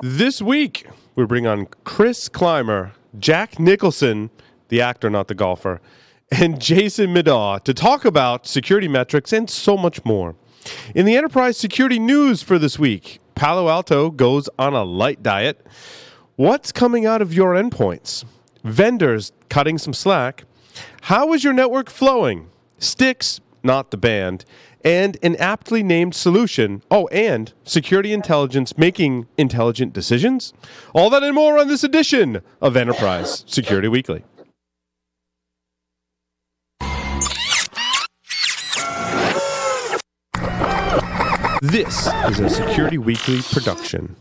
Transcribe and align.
This 0.00 0.40
week, 0.40 0.86
we 1.16 1.26
bring 1.26 1.44
on 1.44 1.66
Chris 1.82 2.28
Clymer, 2.28 2.92
Jack 3.18 3.58
Nicholson, 3.58 4.30
the 4.68 4.80
actor, 4.80 5.10
not 5.10 5.26
the 5.26 5.34
golfer, 5.34 5.80
and 6.30 6.60
Jason 6.60 7.12
Midaw 7.12 7.58
to 7.64 7.74
talk 7.74 8.04
about 8.04 8.46
security 8.46 8.86
metrics 8.86 9.32
and 9.32 9.50
so 9.50 9.76
much 9.76 10.04
more. 10.04 10.36
In 10.94 11.04
the 11.04 11.16
enterprise 11.16 11.56
security 11.56 11.98
news 11.98 12.42
for 12.42 12.60
this 12.60 12.78
week, 12.78 13.18
Palo 13.34 13.68
Alto 13.68 14.10
goes 14.10 14.48
on 14.56 14.74
a 14.74 14.84
light 14.84 15.20
diet. 15.20 15.66
What's 16.36 16.70
coming 16.70 17.04
out 17.04 17.20
of 17.20 17.34
your 17.34 17.54
endpoints? 17.54 18.24
Vendors 18.62 19.32
cutting 19.48 19.78
some 19.78 19.94
slack. 19.94 20.44
How 21.02 21.32
is 21.32 21.42
your 21.42 21.54
network 21.54 21.90
flowing? 21.90 22.50
STIX, 22.78 23.40
not 23.64 23.90
the 23.90 23.96
band, 23.96 24.44
and 24.84 25.16
an 25.22 25.36
aptly 25.36 25.82
named 25.82 26.14
solution. 26.14 26.82
Oh, 26.90 27.06
and 27.08 27.52
security 27.64 28.12
intelligence 28.12 28.76
making 28.78 29.26
intelligent 29.36 29.92
decisions. 29.92 30.52
All 30.94 31.10
that 31.10 31.22
and 31.22 31.34
more 31.34 31.58
on 31.58 31.68
this 31.68 31.84
edition 31.84 32.40
of 32.60 32.76
Enterprise 32.76 33.44
Security 33.46 33.88
Weekly. 33.88 34.24
This 41.60 42.06
is 42.28 42.38
a 42.38 42.48
Security 42.48 42.98
Weekly 42.98 43.40
production. 43.52 44.14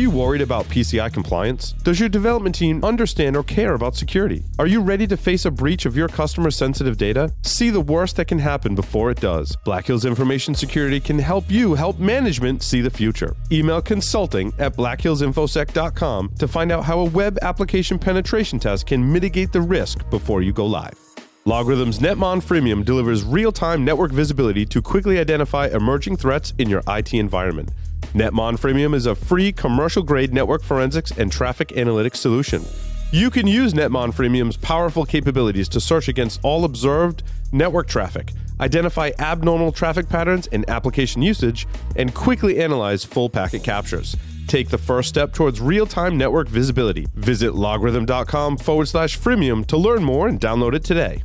You 0.00 0.08
worried 0.08 0.40
about 0.40 0.64
PCI 0.64 1.12
compliance? 1.12 1.72
Does 1.72 2.00
your 2.00 2.08
development 2.08 2.54
team 2.54 2.82
understand 2.82 3.36
or 3.36 3.42
care 3.42 3.74
about 3.74 3.94
security? 3.94 4.42
Are 4.58 4.66
you 4.66 4.80
ready 4.80 5.06
to 5.06 5.14
face 5.14 5.44
a 5.44 5.50
breach 5.50 5.84
of 5.84 5.94
your 5.94 6.08
customer 6.08 6.50
sensitive 6.50 6.96
data? 6.96 7.30
See 7.42 7.68
the 7.68 7.82
worst 7.82 8.16
that 8.16 8.24
can 8.24 8.38
happen 8.38 8.74
before 8.74 9.10
it 9.10 9.20
does. 9.20 9.54
Black 9.62 9.84
Hills 9.84 10.06
Information 10.06 10.54
Security 10.54 11.00
can 11.00 11.18
help 11.18 11.50
you 11.50 11.74
help 11.74 11.98
management 11.98 12.62
see 12.62 12.80
the 12.80 12.88
future. 12.88 13.36
Email 13.52 13.82
consulting 13.82 14.54
at 14.58 14.74
blackhillsinfosec.com 14.74 16.30
to 16.38 16.48
find 16.48 16.72
out 16.72 16.84
how 16.84 17.00
a 17.00 17.04
web 17.04 17.38
application 17.42 17.98
penetration 17.98 18.58
test 18.58 18.86
can 18.86 19.12
mitigate 19.12 19.52
the 19.52 19.60
risk 19.60 20.08
before 20.08 20.40
you 20.40 20.54
go 20.54 20.64
live. 20.64 20.98
LogRhythm's 21.46 21.98
Netmon 21.98 22.42
Freemium 22.42 22.86
delivers 22.86 23.22
real 23.22 23.52
time 23.52 23.84
network 23.84 24.12
visibility 24.12 24.64
to 24.64 24.80
quickly 24.80 25.18
identify 25.18 25.66
emerging 25.68 26.16
threats 26.16 26.54
in 26.56 26.70
your 26.70 26.82
IT 26.88 27.12
environment. 27.12 27.70
Netmon 28.14 28.58
Freemium 28.58 28.94
is 28.94 29.06
a 29.06 29.14
free 29.14 29.52
commercial 29.52 30.02
grade 30.02 30.34
network 30.34 30.62
forensics 30.62 31.10
and 31.12 31.30
traffic 31.30 31.68
analytics 31.68 32.16
solution. 32.16 32.64
You 33.12 33.30
can 33.30 33.46
use 33.46 33.72
Netmon 33.72 34.12
Freemium's 34.12 34.56
powerful 34.56 35.04
capabilities 35.04 35.68
to 35.70 35.80
search 35.80 36.08
against 36.08 36.40
all 36.42 36.64
observed 36.64 37.22
network 37.52 37.88
traffic, 37.88 38.32
identify 38.60 39.10
abnormal 39.18 39.72
traffic 39.72 40.08
patterns 40.08 40.48
and 40.48 40.68
application 40.68 41.22
usage, 41.22 41.66
and 41.96 42.14
quickly 42.14 42.60
analyze 42.60 43.04
full 43.04 43.28
packet 43.28 43.64
captures. 43.64 44.16
Take 44.46 44.68
the 44.68 44.78
first 44.78 45.08
step 45.08 45.32
towards 45.32 45.60
real 45.60 45.86
time 45.86 46.18
network 46.18 46.48
visibility. 46.48 47.06
Visit 47.14 47.52
logrhythm.com 47.52 48.58
forward 48.58 48.86
slash 48.86 49.18
freemium 49.18 49.64
to 49.66 49.76
learn 49.76 50.02
more 50.02 50.26
and 50.26 50.40
download 50.40 50.74
it 50.74 50.84
today. 50.84 51.22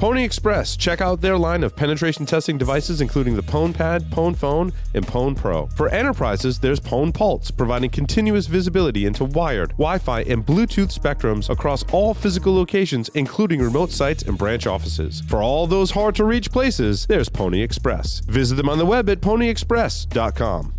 Pwnie 0.00 0.24
Express. 0.24 0.78
Check 0.78 1.02
out 1.02 1.20
their 1.20 1.36
line 1.36 1.62
of 1.62 1.76
penetration 1.76 2.24
testing 2.24 2.56
devices, 2.56 3.02
including 3.02 3.36
the 3.36 3.42
Pwn 3.42 3.74
Pad, 3.74 4.04
Pwn 4.04 4.34
Phone, 4.34 4.72
and 4.94 5.06
Pwn 5.06 5.36
Pro. 5.36 5.66
For 5.66 5.90
enterprises, 5.90 6.58
there's 6.58 6.80
Pwn 6.80 7.12
Pulse, 7.12 7.50
providing 7.50 7.90
continuous 7.90 8.46
visibility 8.46 9.04
into 9.04 9.26
wired, 9.26 9.72
Wi 9.72 9.98
Fi, 9.98 10.22
and 10.22 10.46
Bluetooth 10.46 10.98
spectrums 10.98 11.50
across 11.50 11.84
all 11.92 12.14
physical 12.14 12.54
locations, 12.54 13.10
including 13.10 13.60
remote 13.60 13.90
sites 13.90 14.22
and 14.22 14.38
branch 14.38 14.66
offices. 14.66 15.20
For 15.28 15.42
all 15.42 15.66
those 15.66 15.90
hard 15.90 16.14
to 16.14 16.24
reach 16.24 16.50
places, 16.50 17.04
there's 17.04 17.28
Pwnie 17.28 17.62
Express. 17.62 18.20
Visit 18.20 18.54
them 18.54 18.70
on 18.70 18.78
the 18.78 18.86
web 18.86 19.10
at 19.10 19.20
pwnieexpress.com. 19.20 20.72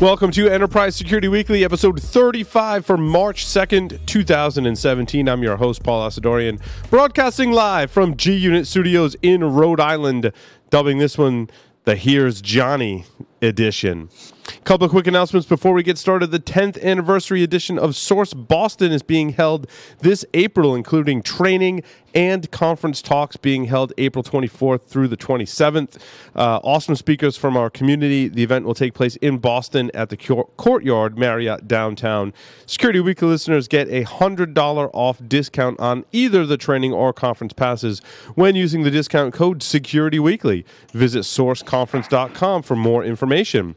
Welcome 0.00 0.30
to 0.32 0.48
Enterprise 0.48 0.96
Security 0.96 1.28
Weekly, 1.28 1.64
episode 1.64 2.00
35 2.00 2.86
for 2.86 2.96
March 2.96 3.44
2nd, 3.44 4.04
2017. 4.06 5.28
I'm 5.28 5.42
your 5.42 5.56
host, 5.56 5.82
Paul 5.82 6.08
Asadoorian, 6.08 6.60
broadcasting 6.90 7.52
live 7.52 7.90
from 7.90 8.16
G 8.16 8.34
Unit 8.34 8.66
Studios 8.66 9.16
in 9.22 9.42
Rhode 9.42 9.80
Island, 9.80 10.32
dubbing 10.70 10.98
this 10.98 11.18
one 11.18 11.50
the 11.84 11.96
Here's 11.96 12.40
Johnny 12.40 13.04
edition. 13.42 14.10
Couple 14.64 14.84
of 14.84 14.90
quick 14.90 15.06
announcements 15.06 15.46
before 15.46 15.72
we 15.72 15.82
get 15.82 15.98
started. 15.98 16.30
The 16.30 16.38
10th 16.38 16.82
anniversary 16.82 17.42
edition 17.42 17.78
of 17.78 17.96
Source 17.96 18.34
Boston 18.34 18.92
is 18.92 19.02
being 19.02 19.30
held 19.30 19.68
this 20.00 20.24
April, 20.34 20.74
including 20.74 21.22
training 21.22 21.82
and 22.14 22.50
conference 22.50 23.02
talks 23.02 23.36
being 23.36 23.66
held 23.66 23.92
April 23.98 24.22
24th 24.24 24.82
through 24.84 25.08
the 25.08 25.16
27th. 25.16 25.98
Uh, 26.34 26.60
awesome 26.62 26.96
speakers 26.96 27.36
from 27.36 27.56
our 27.56 27.70
community. 27.70 28.28
The 28.28 28.42
event 28.42 28.64
will 28.64 28.74
take 28.74 28.94
place 28.94 29.16
in 29.16 29.38
Boston 29.38 29.90
at 29.94 30.08
the 30.08 30.16
Courtyard 30.16 31.18
Marriott 31.18 31.68
downtown. 31.68 32.32
Security 32.66 33.00
Weekly 33.00 33.28
listeners 33.28 33.68
get 33.68 33.88
a 33.88 34.04
$100 34.04 34.90
off 34.92 35.20
discount 35.28 35.78
on 35.80 36.04
either 36.12 36.46
the 36.46 36.56
training 36.56 36.92
or 36.92 37.12
conference 37.12 37.52
passes 37.52 38.00
when 38.34 38.56
using 38.56 38.82
the 38.82 38.90
discount 38.90 39.34
code 39.34 39.62
Security 39.62 40.18
Weekly. 40.18 40.64
Visit 40.92 41.20
sourceconference.com 41.20 42.62
for 42.62 42.76
more 42.76 43.04
information. 43.04 43.76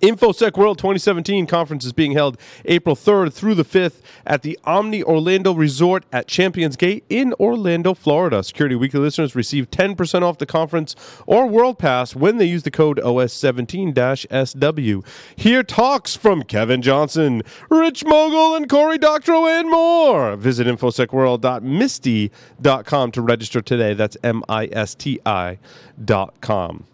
InfoSec 0.00 0.56
World 0.56 0.78
2017 0.78 1.46
conference 1.46 1.84
is 1.84 1.92
being 1.92 2.12
held 2.12 2.38
April 2.64 2.96
3rd 2.96 3.32
through 3.32 3.54
the 3.54 3.64
5th 3.64 4.00
at 4.26 4.42
the 4.42 4.58
Omni 4.64 5.02
Orlando 5.02 5.52
Resort 5.52 6.04
at 6.12 6.28
Champions 6.28 6.76
Gate 6.76 7.04
in 7.08 7.32
Orlando, 7.40 7.94
Florida. 7.94 8.42
Security 8.42 8.76
Weekly 8.76 9.00
listeners 9.00 9.34
receive 9.34 9.70
10% 9.70 10.22
off 10.22 10.38
the 10.38 10.46
conference 10.46 10.96
or 11.26 11.46
World 11.46 11.78
Pass 11.78 12.16
when 12.16 12.38
they 12.38 12.46
use 12.46 12.62
the 12.62 12.70
code 12.70 12.98
OS17-SW. 12.98 15.00
Hear 15.36 15.62
talks 15.62 16.16
from 16.16 16.42
Kevin 16.42 16.80
Johnson, 16.82 17.42
Rich 17.68 18.04
Mogull, 18.04 18.56
and 18.56 18.68
Cory 18.68 18.98
Doctorow 18.98 19.46
and 19.46 19.70
more. 19.70 20.34
Visit 20.36 20.66
infosecworld.misti.com 20.66 23.12
to 23.12 23.22
register 23.22 23.60
today. 23.60 23.94
That's 23.94 24.16
M-I-S-T-I 24.22 25.58
dot 26.04 26.40
com. 26.40 26.84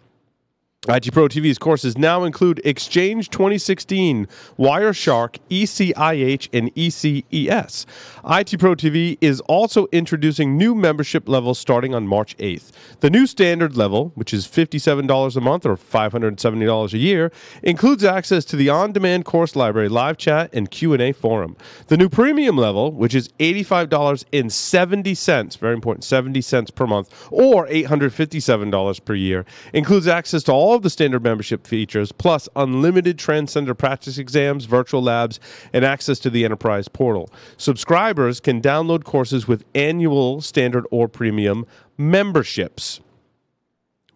IT 0.89 1.13
Pro 1.13 1.27
TV's 1.27 1.59
courses 1.59 1.95
now 1.95 2.23
include 2.23 2.59
Exchange 2.65 3.29
2016, 3.29 4.27
Wireshark, 4.57 5.37
ECIH, 5.51 6.49
and 6.51 6.73
ECES. 6.73 7.85
IT 8.27 8.59
Pro 8.59 8.73
TV 8.73 9.15
is 9.21 9.41
also 9.41 9.85
introducing 9.91 10.57
new 10.57 10.73
membership 10.73 11.29
levels 11.29 11.59
starting 11.59 11.93
on 11.93 12.07
March 12.07 12.35
8th. 12.37 12.71
The 13.01 13.11
new 13.11 13.27
standard 13.27 13.77
level, 13.77 14.11
which 14.15 14.33
is 14.33 14.47
$57 14.47 15.37
a 15.37 15.41
month 15.41 15.67
or 15.67 15.77
$570 15.77 16.93
a 16.93 16.97
year, 16.97 17.31
includes 17.61 18.03
access 18.03 18.43
to 18.45 18.55
the 18.55 18.69
on-demand 18.69 19.25
course 19.25 19.55
library, 19.55 19.87
live 19.87 20.17
chat, 20.17 20.49
and 20.51 20.71
Q&A 20.71 21.11
forum. 21.11 21.55
The 21.89 21.97
new 21.97 22.09
premium 22.09 22.57
level, 22.57 22.91
which 22.91 23.13
is 23.13 23.27
$85.70, 23.37 25.57
very 25.59 25.75
important, 25.75 26.03
70 26.03 26.41
cents 26.41 26.71
per 26.71 26.87
month, 26.87 27.13
or 27.29 27.67
$857 27.67 29.05
per 29.05 29.13
year, 29.13 29.45
includes 29.73 30.07
access 30.07 30.41
to 30.41 30.51
all 30.51 30.70
of 30.75 30.81
the 30.81 30.89
standard 30.89 31.23
membership 31.23 31.65
features, 31.65 32.11
plus 32.11 32.47
unlimited 32.55 33.17
transcender 33.17 33.77
practice 33.77 34.17
exams, 34.17 34.65
virtual 34.65 35.01
labs, 35.01 35.39
and 35.73 35.85
access 35.85 36.19
to 36.19 36.29
the 36.29 36.45
enterprise 36.45 36.87
portal. 36.87 37.29
Subscribers 37.57 38.39
can 38.39 38.61
download 38.61 39.03
courses 39.03 39.47
with 39.47 39.63
annual 39.75 40.41
standard 40.41 40.85
or 40.91 41.07
premium 41.07 41.65
memberships. 41.97 42.99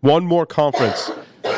One 0.02 0.26
more 0.26 0.46
conference. 0.46 1.12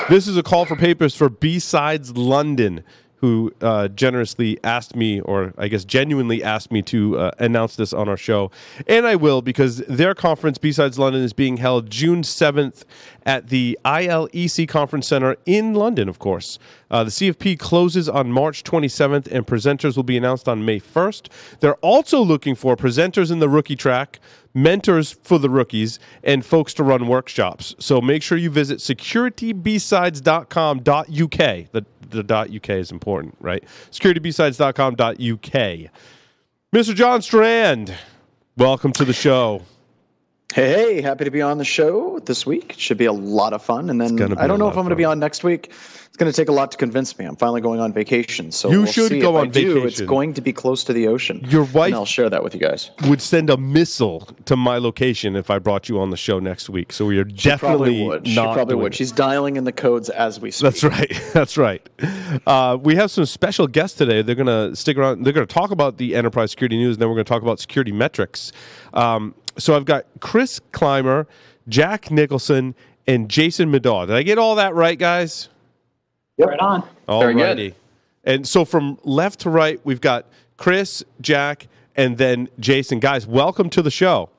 This 0.10 0.28
is 0.28 0.38
a 0.38 0.44
call 0.44 0.66
for 0.66 0.76
papers 0.76 1.16
for 1.16 1.30
B-Sides 1.30 2.16
London 2.16 2.84
who 3.18 3.52
uh, 3.62 3.88
generously 3.90 4.60
asked 4.64 4.96
me, 4.96 5.20
or 5.22 5.54
I 5.58 5.68
guess 5.68 5.84
genuinely 5.84 6.44
asked 6.44 6.72
me 6.72 6.84
to 6.84 7.18
uh, 7.18 7.32
announce 7.40 7.76
this 7.76 7.92
on 7.92 8.08
our 8.08 8.18
show. 8.18 8.52
And 8.88 9.08
I 9.08 9.16
will 9.16 9.42
because 9.42 9.78
their 9.88 10.14
conference, 10.14 10.60
B-Sides 10.60 11.00
London, 11.00 11.24
is 11.24 11.34
being 11.34 11.58
held 11.58 11.90
June 11.90 12.22
7th 12.22 12.84
at 13.28 13.50
the 13.50 13.78
ILEC 13.86 14.68
Conference 14.68 15.08
Center 15.08 15.36
in 15.46 15.76
London, 15.76 16.10
of 16.10 16.18
course. 16.18 16.58
Uh, 16.90 17.04
the 17.04 17.12
CFP 17.12 17.60
closes 17.60 18.10
on 18.10 18.32
March 18.32 18.64
27th, 18.64 19.28
and 19.28 19.46
presenters 19.46 19.96
will 19.96 20.04
be 20.04 20.18
announced 20.18 20.50
on 20.50 20.66
May 20.66 20.80
1st. 20.80 21.30
They're 21.60 21.76
also 21.76 22.20
looking 22.22 22.56
for 22.56 22.76
presenters 22.76 23.32
in 23.32 23.38
the 23.38 23.50
rookie 23.50 23.76
track, 23.76 24.20
mentors 24.56 25.12
for 25.12 25.38
the 25.38 25.50
rookies, 25.50 26.00
and 26.24 26.44
folks 26.44 26.74
to 26.76 26.84
run 26.84 27.08
workshops. 27.08 27.76
So 27.78 28.02
make 28.02 28.24
sure 28.24 28.40
you 28.40 28.50
visit 28.50 28.80
securitybsides.com.uk. 28.80 31.72
The, 31.72 31.86
the 32.10 32.24
.uk 32.56 32.70
is 32.70 32.92
important, 32.92 33.36
right? 33.40 33.64
securitybsides.com.uk. 33.92 35.92
Mr. 36.74 36.94
John 36.96 37.22
Strand, 37.22 37.96
Welcome 38.58 38.92
to 38.94 39.06
the 39.06 39.14
show. 39.14 39.62
Hey, 40.54 40.70
hey, 40.70 41.02
happy 41.02 41.26
to 41.26 41.30
be 41.32 41.42
on 41.42 41.58
the 41.58 41.66
show 41.66 42.20
this 42.20 42.46
week. 42.46 42.72
It 42.72 42.80
should 42.80 42.98
be 42.98 43.06
a 43.06 43.12
lot 43.12 43.54
of 43.54 43.62
fun. 43.62 43.90
And 43.90 44.00
then 44.02 44.38
I 44.38 44.48
don't 44.48 44.60
know 44.60 44.70
if 44.70 44.78
I'm 44.78 44.84
going 44.84 44.90
to 44.92 44.96
be 44.96 45.04
on 45.06 45.20
next 45.20 45.44
week. 45.44 45.68
It's 45.68 46.16
going 46.16 46.32
to 46.32 46.36
take 46.36 46.48
a 46.48 46.54
lot 46.54 46.72
to 46.72 46.78
convince 46.78 47.20
me. 47.20 47.26
I'm 47.26 47.36
finally 47.36 47.60
going 47.62 47.80
on 47.82 47.92
vacation. 47.94 48.52
So 48.52 48.72
you 48.72 48.84
we'll 48.84 48.92
should 48.92 49.10
see 49.10 49.20
go 49.20 49.36
if 49.38 49.42
on 49.42 49.48
I 49.50 49.52
vacation. 49.52 49.82
Do, 49.82 49.86
it's 49.86 50.02
going 50.02 50.34
to 50.34 50.42
be 50.42 50.54
close 50.54 50.84
to 50.86 50.94
the 50.94 51.10
ocean. 51.10 51.42
Your 51.48 51.66
wife 51.66 51.88
and 51.88 51.96
I'll 51.96 52.06
share 52.06 52.30
that 52.30 52.44
with 52.44 52.56
you 52.56 52.62
guys. 52.62 52.90
would 53.08 53.22
send 53.22 53.50
a 53.52 53.58
missile 53.58 54.22
to 54.46 54.56
my 54.56 54.78
location 54.78 55.36
if 55.36 55.52
I 55.52 55.60
brought 55.60 55.90
you 55.90 56.00
on 56.00 56.10
the 56.12 56.18
show 56.18 56.40
next 56.40 56.70
week. 56.70 56.92
So 56.94 57.06
we 57.06 57.20
are 57.20 57.28
She 57.30 57.36
definitely 57.50 58.00
probably 58.00 58.04
would. 58.08 58.28
She 58.28 58.36
probably 58.36 58.76
would. 58.76 58.94
it. 58.94 58.96
She's 58.96 59.12
dialing 59.12 59.58
in 59.58 59.66
the 59.66 59.74
codes 59.74 60.10
as 60.10 60.40
we 60.40 60.50
speak. 60.50 60.64
That's 60.64 60.84
right. 60.84 61.22
That's 61.34 61.58
right. 61.58 61.88
Uh, 62.48 62.78
we 62.82 62.96
have 62.96 63.12
some 63.12 63.26
special 63.26 63.68
guests 63.68 63.98
today. 63.98 64.22
They're 64.24 64.34
going 64.34 64.48
to 64.48 64.76
stick 64.78 64.98
around. 64.98 65.24
They're 65.24 65.34
going 65.34 65.46
to 65.46 65.54
talk 65.54 65.70
about 65.72 65.98
the 65.98 66.16
enterprise 66.16 66.52
security 66.52 66.78
news, 66.78 66.96
and 66.96 67.02
then 67.02 67.10
we're 67.10 67.16
going 67.16 67.26
to 67.26 67.30
talk 67.32 67.44
about 67.44 67.60
security 67.60 67.92
metrics. 67.92 68.54
Um, 68.94 69.36
so 69.58 69.76
I've 69.76 69.86
got 69.86 70.06
Chris 70.20 70.60
Clymer, 70.72 71.28
Jack 71.68 72.12
Nicholson, 72.12 72.76
and 73.08 73.30
Jason 73.30 73.72
Medaw. 73.72 74.08
Did 74.08 74.16
I 74.16 74.24
get 74.24 74.38
all 74.38 74.56
that 74.56 74.76
right, 74.76 74.98
guys? 74.98 75.50
Yep. 76.38 76.50
Right 76.50 76.60
on. 76.60 76.88
Very 77.08 77.34
good. 77.34 77.76
And 78.24 78.48
so 78.48 78.66
from 78.66 79.00
left 79.04 79.40
to 79.42 79.50
right, 79.50 79.80
we've 79.84 80.02
got 80.02 80.26
Chris, 80.58 81.04
Jack, 81.22 81.68
and 81.96 82.18
then 82.18 82.50
Jason. 82.60 83.00
Guys, 83.00 83.26
welcome 83.26 83.70
to 83.72 83.82
the 83.82 83.92
show. 83.92 84.30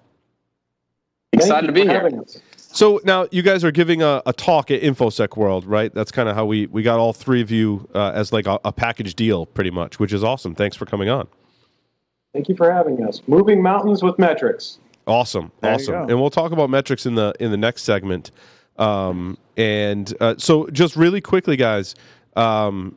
Excited 1.32 1.66
to 1.66 1.72
be 1.72 1.82
here. 1.82 2.10
So 2.56 3.00
now 3.04 3.26
you 3.30 3.42
guys 3.42 3.64
are 3.64 3.70
giving 3.70 4.02
a, 4.02 4.22
a 4.26 4.32
talk 4.32 4.70
at 4.70 4.82
InfoSec 4.82 5.36
World, 5.36 5.64
right? 5.64 5.92
That's 5.92 6.12
kind 6.12 6.28
of 6.28 6.36
how 6.36 6.44
we, 6.44 6.66
we 6.66 6.82
got 6.82 6.98
all 6.98 7.12
three 7.12 7.40
of 7.40 7.50
you 7.50 7.88
uh, 7.94 8.12
as 8.14 8.32
like 8.32 8.46
a, 8.46 8.60
a 8.64 8.72
package 8.72 9.14
deal, 9.14 9.46
pretty 9.46 9.70
much, 9.70 9.98
which 9.98 10.12
is 10.12 10.22
awesome. 10.22 10.54
Thanks 10.54 10.76
for 10.76 10.84
coming 10.84 11.08
on. 11.08 11.26
Thank 12.34 12.48
you 12.48 12.54
for 12.54 12.70
having 12.70 13.02
us. 13.04 13.22
Moving 13.26 13.62
mountains 13.62 14.02
with 14.02 14.18
metrics. 14.18 14.78
Awesome, 15.08 15.50
There 15.60 15.74
awesome. 15.74 15.94
And 16.10 16.20
we'll 16.20 16.30
talk 16.30 16.52
about 16.52 16.70
metrics 16.70 17.06
in 17.06 17.14
the 17.14 17.34
in 17.40 17.50
the 17.50 17.56
next 17.56 17.82
segment. 17.82 18.30
Um, 18.76 19.38
and 19.56 20.14
uh, 20.20 20.34
so, 20.38 20.68
just 20.68 20.94
really 20.94 21.20
quickly, 21.20 21.56
guys, 21.56 21.94
um, 22.36 22.96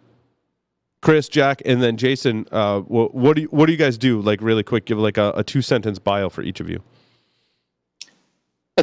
Chris, 1.01 1.27
Jack, 1.29 1.61
and 1.65 1.81
then 1.81 1.97
Jason. 1.97 2.45
Uh, 2.51 2.81
what, 2.81 3.15
what 3.15 3.35
do 3.35 3.43
you, 3.43 3.47
what 3.47 3.65
do 3.65 3.71
you 3.71 3.77
guys 3.77 3.97
do? 3.97 4.21
Like 4.21 4.41
really 4.41 4.63
quick, 4.63 4.85
give 4.85 4.99
like 4.99 5.17
a, 5.17 5.33
a 5.35 5.43
two 5.43 5.61
sentence 5.61 5.97
bio 5.97 6.29
for 6.29 6.43
each 6.43 6.59
of 6.59 6.69
you. 6.69 6.83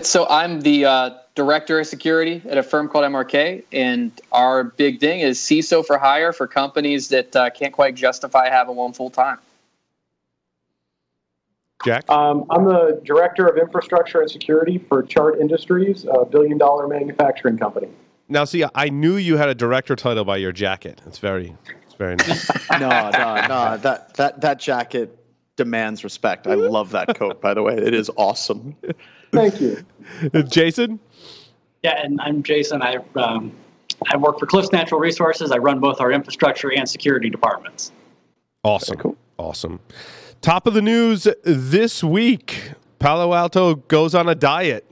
So 0.03 0.27
I'm 0.29 0.61
the 0.61 0.85
uh, 0.85 1.11
director 1.35 1.81
of 1.81 1.87
security 1.87 2.43
at 2.49 2.59
a 2.59 2.63
firm 2.63 2.89
called 2.89 3.05
MRK, 3.05 3.65
and 3.73 4.13
our 4.33 4.65
big 4.65 5.01
thing 5.01 5.21
is 5.21 5.39
CISO 5.39 5.85
for 5.85 5.99
hire 5.99 6.33
for 6.33 6.47
companies 6.47 7.09
that 7.09 7.35
uh, 7.35 7.51
can't 7.51 7.73
quite 7.73 7.95
justify 7.95 8.49
having 8.49 8.77
one 8.77 8.93
full 8.93 9.11
time. 9.11 9.39
Jack, 11.85 12.11
Um, 12.11 12.45
I'm 12.51 12.65
the 12.65 13.01
director 13.05 13.47
of 13.47 13.57
infrastructure 13.57 14.21
and 14.21 14.31
security 14.31 14.79
for 14.79 15.03
Chart 15.03 15.39
Industries, 15.41 16.05
a 16.05 16.25
billion 16.25 16.59
dollar 16.59 16.89
manufacturing 16.89 17.57
company. 17.57 17.89
now 18.29 18.45
see, 18.45 18.65
I 18.75 18.89
knew 18.89 19.17
you 19.17 19.37
had 19.37 19.49
a 19.49 19.55
director 19.55 19.95
title 19.95 20.25
by 20.25 20.39
your 20.39 20.53
jacket. 20.53 21.01
It's 21.07 21.19
very, 21.19 21.55
it's 21.85 21.95
very 21.95 22.17
nice. 22.17 22.49
no, 22.73 22.89
no, 23.11 23.47
no. 23.47 23.77
That 23.77 24.15
that 24.15 24.41
that 24.41 24.59
jacket 24.59 25.17
demands 25.57 26.03
respect. 26.05 26.47
I 26.49 26.55
love 26.55 26.91
that 26.91 27.17
coat. 27.17 27.41
By 27.41 27.55
the 27.55 27.63
way, 27.63 27.75
it 27.77 27.95
is 27.95 28.11
awesome. 28.17 28.75
Thank 29.33 29.61
you. 29.61 29.85
Jason, 30.49 30.99
Yeah, 31.85 32.03
and 32.03 32.21
I'm 32.21 32.43
Jason. 32.43 32.83
I 32.83 32.97
um, 33.15 33.53
I 34.13 34.17
work 34.17 34.41
for 34.41 34.47
Cliffs 34.47 34.73
Natural 34.73 35.01
Resources. 35.01 35.53
I 35.53 35.59
run 35.59 35.79
both 35.79 36.01
our 36.01 36.11
infrastructure 36.11 36.73
and 36.73 36.89
security 36.89 37.31
departments. 37.31 37.93
awesome, 38.65 38.97
cool. 38.99 39.17
awesome. 39.39 39.79
Top 40.41 40.67
of 40.67 40.75
the 40.75 40.83
news 40.83 41.27
this 41.45 42.03
week: 42.05 42.73
Palo 42.99 43.33
Alto 43.35 43.75
goes 43.77 44.15
on 44.15 44.29
a 44.29 44.35
diet 44.35 44.85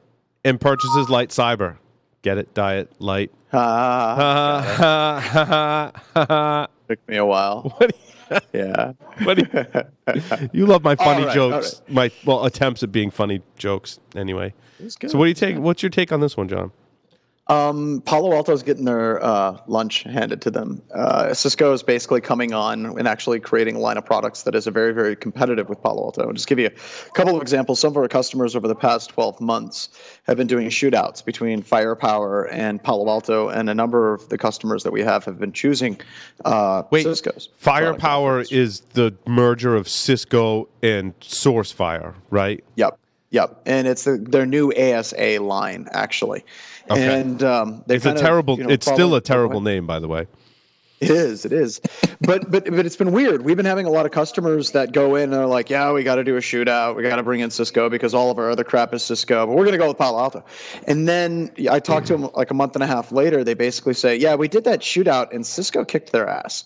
and 0.44 0.60
purchases 0.60 1.08
Light 1.08 1.30
Cyber. 1.30 1.76
Get 2.22 2.38
it? 2.38 2.52
Diet, 2.54 2.90
light. 3.00 3.30
Ha, 3.52 5.22
ha. 6.14 6.66
took 6.88 7.08
me 7.08 7.16
a 7.16 7.24
while. 7.24 7.74
What 8.28 8.42
do 8.42 8.48
Yeah. 8.58 8.92
you- 9.20 9.26
what 9.26 9.38
you- 9.38 10.48
you 10.52 10.66
love 10.66 10.82
my 10.82 10.96
funny 10.96 11.24
right, 11.24 11.32
jokes, 11.34 11.80
my 11.88 12.10
well 12.24 12.44
attempts 12.44 12.82
at 12.82 12.90
being 12.90 13.10
funny 13.12 13.40
jokes. 13.56 14.00
Anyway, 14.16 14.52
so 14.88 15.16
what 15.16 15.26
do 15.26 15.28
you 15.28 15.34
take? 15.34 15.58
What's 15.58 15.80
your 15.82 15.90
take 15.90 16.10
on 16.10 16.18
this 16.20 16.36
one, 16.36 16.48
John? 16.48 16.72
Um, 17.48 18.02
Palo 18.04 18.32
Alto's 18.32 18.64
getting 18.64 18.84
their 18.84 19.22
uh, 19.22 19.58
lunch 19.68 20.02
handed 20.02 20.42
to 20.42 20.50
them. 20.50 20.82
Uh, 20.92 21.32
Cisco 21.32 21.72
is 21.72 21.82
basically 21.82 22.20
coming 22.20 22.52
on 22.52 22.86
and 22.98 23.06
actually 23.06 23.38
creating 23.38 23.76
a 23.76 23.78
line 23.78 23.96
of 23.96 24.04
products 24.04 24.42
that 24.42 24.56
is 24.56 24.66
a 24.66 24.72
very, 24.72 24.92
very 24.92 25.14
competitive 25.14 25.68
with 25.68 25.80
Palo 25.80 26.02
Alto. 26.02 26.26
I'll 26.26 26.32
just 26.32 26.48
give 26.48 26.58
you 26.58 26.66
a 26.66 27.10
couple 27.12 27.36
of 27.36 27.42
examples. 27.42 27.78
Some 27.78 27.92
of 27.92 27.96
our 27.98 28.08
customers 28.08 28.56
over 28.56 28.66
the 28.66 28.74
past 28.74 29.10
12 29.10 29.40
months 29.40 29.90
have 30.24 30.36
been 30.36 30.48
doing 30.48 30.68
shootouts 30.70 31.24
between 31.24 31.62
Firepower 31.62 32.48
and 32.48 32.82
Palo 32.82 33.08
Alto, 33.08 33.48
and 33.48 33.70
a 33.70 33.74
number 33.74 34.12
of 34.12 34.28
the 34.28 34.38
customers 34.38 34.82
that 34.82 34.92
we 34.92 35.02
have 35.02 35.24
have 35.24 35.38
been 35.38 35.52
choosing 35.52 36.00
uh, 36.44 36.82
Wait, 36.90 37.04
Cisco's. 37.04 37.50
Firepower 37.56 38.40
is 38.50 38.80
the 38.94 39.14
merger 39.24 39.76
of 39.76 39.88
Cisco 39.88 40.68
and 40.82 41.18
SourceFire, 41.20 42.14
right? 42.30 42.64
Yep, 42.74 42.98
yep, 43.36 43.60
and 43.66 43.86
it's 43.86 44.04
the, 44.04 44.16
their 44.16 44.46
new 44.46 44.72
ASA 44.72 45.38
line 45.40 45.88
actually. 45.92 46.42
Okay. 46.90 47.20
And 47.20 47.42
um, 47.42 47.84
It's 47.88 48.06
a 48.06 48.14
terrible. 48.14 48.56
you 48.58 48.64
know, 48.64 48.70
it's 48.70 48.90
still 48.90 49.14
a 49.14 49.20
terrible 49.20 49.60
name, 49.60 49.86
by 49.86 49.98
the 49.98 50.08
way. 50.08 50.26
It 51.00 51.10
is. 51.10 51.44
It 51.44 51.52
is. 51.52 51.80
But 52.22 52.50
but 52.50 52.64
but 52.64 52.86
it's 52.86 52.96
been 52.96 53.12
weird. 53.12 53.42
We've 53.42 53.56
been 53.56 53.66
having 53.66 53.84
a 53.84 53.90
lot 53.90 54.06
of 54.06 54.12
customers 54.12 54.70
that 54.70 54.92
go 54.92 55.16
in 55.16 55.24
and 55.24 55.34
are 55.34 55.46
like, 55.46 55.68
yeah, 55.68 55.92
we 55.92 56.02
got 56.02 56.14
to 56.14 56.24
do 56.24 56.36
a 56.36 56.40
shootout. 56.40 56.96
We 56.96 57.02
got 57.02 57.16
to 57.16 57.22
bring 57.22 57.40
in 57.40 57.50
Cisco 57.50 57.90
because 57.90 58.14
all 58.14 58.30
of 58.30 58.38
our 58.38 58.50
other 58.50 58.64
crap 58.64 58.94
is 58.94 59.02
Cisco. 59.02 59.46
But 59.46 59.56
we're 59.56 59.66
gonna 59.66 59.76
go 59.76 59.88
with 59.88 59.98
Palo 59.98 60.18
Alto. 60.18 60.44
And 60.86 61.06
then 61.06 61.50
I 61.70 61.80
talked 61.80 62.06
to 62.06 62.14
them 62.14 62.30
like 62.34 62.50
a 62.50 62.54
month 62.54 62.74
and 62.74 62.82
a 62.82 62.86
half 62.86 63.12
later. 63.12 63.44
They 63.44 63.54
basically 63.54 63.94
say, 63.94 64.16
yeah, 64.16 64.34
we 64.34 64.48
did 64.48 64.64
that 64.64 64.80
shootout 64.80 65.34
and 65.34 65.46
Cisco 65.46 65.84
kicked 65.84 66.12
their 66.12 66.28
ass. 66.28 66.64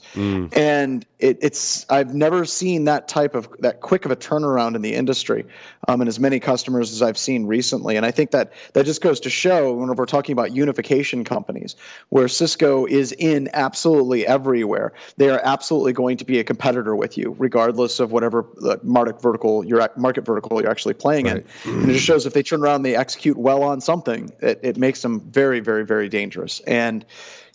And 0.52 1.04
it, 1.20 1.38
it's 1.40 1.84
I've 1.90 2.14
never 2.14 2.44
seen 2.44 2.84
that 2.84 3.08
type 3.08 3.34
of 3.34 3.48
that 3.58 3.80
quick 3.80 4.04
of 4.04 4.10
a 4.10 4.16
turnaround 4.16 4.74
in 4.74 4.82
the 4.82 4.94
industry, 4.94 5.44
um, 5.88 6.00
and 6.00 6.08
as 6.08 6.18
many 6.18 6.40
customers 6.40 6.92
as 6.92 7.02
I've 7.02 7.18
seen 7.18 7.46
recently. 7.46 7.96
And 7.96 8.06
I 8.06 8.10
think 8.10 8.30
that 8.30 8.52
that 8.72 8.86
just 8.86 9.02
goes 9.02 9.20
to 9.20 9.30
show 9.30 9.72
when 9.72 9.94
we're 9.94 10.06
talking 10.06 10.32
about 10.32 10.54
unification 10.54 11.24
companies, 11.24 11.76
where 12.08 12.28
Cisco 12.28 12.86
is 12.86 13.12
in 13.12 13.48
absolutely 13.52 14.19
everywhere, 14.26 14.92
they 15.16 15.28
are 15.30 15.40
absolutely 15.44 15.92
going 15.92 16.16
to 16.16 16.24
be 16.24 16.38
a 16.38 16.44
competitor 16.44 16.96
with 16.96 17.18
you, 17.18 17.34
regardless 17.38 18.00
of 18.00 18.12
whatever 18.12 18.46
uh, 18.64 18.76
market 18.82 19.20
vertical 19.20 19.64
you're 19.64 19.80
at, 19.80 19.96
market 19.96 20.24
vertical 20.24 20.60
you're 20.60 20.70
actually 20.70 20.94
playing 20.94 21.26
Right. 21.26 21.46
in. 21.64 21.72
And 21.80 21.90
it 21.90 21.94
just 21.94 22.04
shows 22.04 22.26
if 22.26 22.32
they 22.32 22.42
turn 22.42 22.62
around, 22.62 22.76
and 22.76 22.84
they 22.84 22.96
execute 22.96 23.36
well 23.36 23.62
on 23.62 23.80
something, 23.80 24.30
it, 24.40 24.60
it 24.62 24.76
makes 24.76 25.02
them 25.02 25.20
very, 25.30 25.60
very, 25.60 25.84
very 25.84 26.08
dangerous. 26.08 26.60
And 26.66 27.04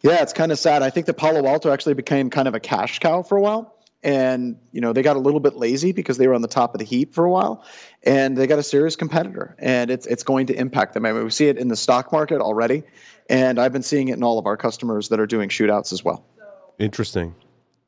yeah, 0.02 0.22
it's 0.22 0.34
kind 0.34 0.52
of 0.52 0.60
sad. 0.60 0.84
I 0.84 0.90
think 0.90 1.06
that 1.08 1.16
Palo 1.16 1.48
Alto 1.48 1.72
actually 1.72 1.96
became 1.96 2.30
kind 2.30 2.48
of 2.48 2.54
a 2.54 2.60
cash 2.60 3.00
cow 3.00 3.24
for 3.24 3.38
a 3.38 3.42
while. 3.42 3.72
And 4.04 4.58
you 4.72 4.82
know 4.82 4.94
they 4.94 5.02
got 5.02 5.16
a 5.16 5.20
little 5.20 5.40
bit 5.40 5.56
lazy 5.56 5.92
because 5.92 6.20
they 6.20 6.28
were 6.28 6.36
on 6.36 6.44
the 6.44 6.48
top 6.48 6.76
of 6.76 6.80
the 6.80 6.86
heap 6.86 7.16
for 7.16 7.26
a 7.26 7.32
while, 7.32 7.66
and 8.04 8.38
they 8.38 8.46
got 8.46 8.60
a 8.60 8.64
serious 8.64 8.96
competitor, 8.96 9.56
and 9.58 9.90
it's 9.90 10.06
it's 10.06 10.22
going 10.22 10.46
to 10.46 10.54
impact 10.54 10.94
them. 10.94 11.08
I 11.08 11.12
mean, 11.12 11.24
we 11.24 11.32
see 11.32 11.48
it 11.48 11.58
in 11.58 11.70
the 11.70 11.76
stock 11.76 12.12
market 12.12 12.40
already, 12.40 12.84
and 13.32 13.58
I've 13.58 13.74
been 13.74 13.82
seeing 13.82 14.10
it 14.10 14.14
in 14.14 14.22
all 14.22 14.38
of 14.38 14.46
our 14.46 14.58
customers 14.58 15.10
that 15.10 15.20
are 15.20 15.26
doing 15.26 15.50
shootouts 15.50 15.92
as 15.92 16.06
well. 16.06 16.24
Interesting. 16.80 17.36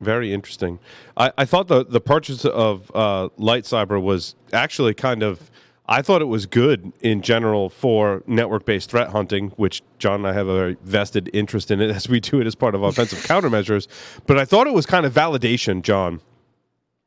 Very 0.00 0.32
interesting. 0.32 0.78
I, 1.16 1.32
I 1.38 1.44
thought 1.44 1.68
the, 1.68 1.84
the 1.84 2.00
purchase 2.00 2.44
of 2.44 2.90
uh, 2.94 3.28
Light 3.36 3.64
Cyber 3.64 4.00
was 4.00 4.36
actually 4.52 4.94
kind 4.94 5.22
of, 5.24 5.50
I 5.86 6.02
thought 6.02 6.22
it 6.22 6.26
was 6.26 6.46
good 6.46 6.92
in 7.00 7.20
general 7.20 7.68
for 7.68 8.22
network 8.26 8.64
based 8.64 8.90
threat 8.90 9.08
hunting, 9.08 9.48
which 9.56 9.82
John 9.98 10.20
and 10.20 10.28
I 10.28 10.32
have 10.34 10.46
a 10.46 10.54
very 10.54 10.76
vested 10.84 11.28
interest 11.32 11.70
in 11.70 11.80
it 11.80 11.90
as 11.96 12.08
we 12.08 12.20
do 12.20 12.40
it 12.40 12.46
as 12.46 12.54
part 12.54 12.76
of 12.76 12.82
offensive 12.82 13.18
countermeasures. 13.20 13.88
But 14.26 14.38
I 14.38 14.44
thought 14.44 14.68
it 14.68 14.74
was 14.74 14.86
kind 14.86 15.04
of 15.04 15.12
validation, 15.12 15.82
John, 15.82 16.20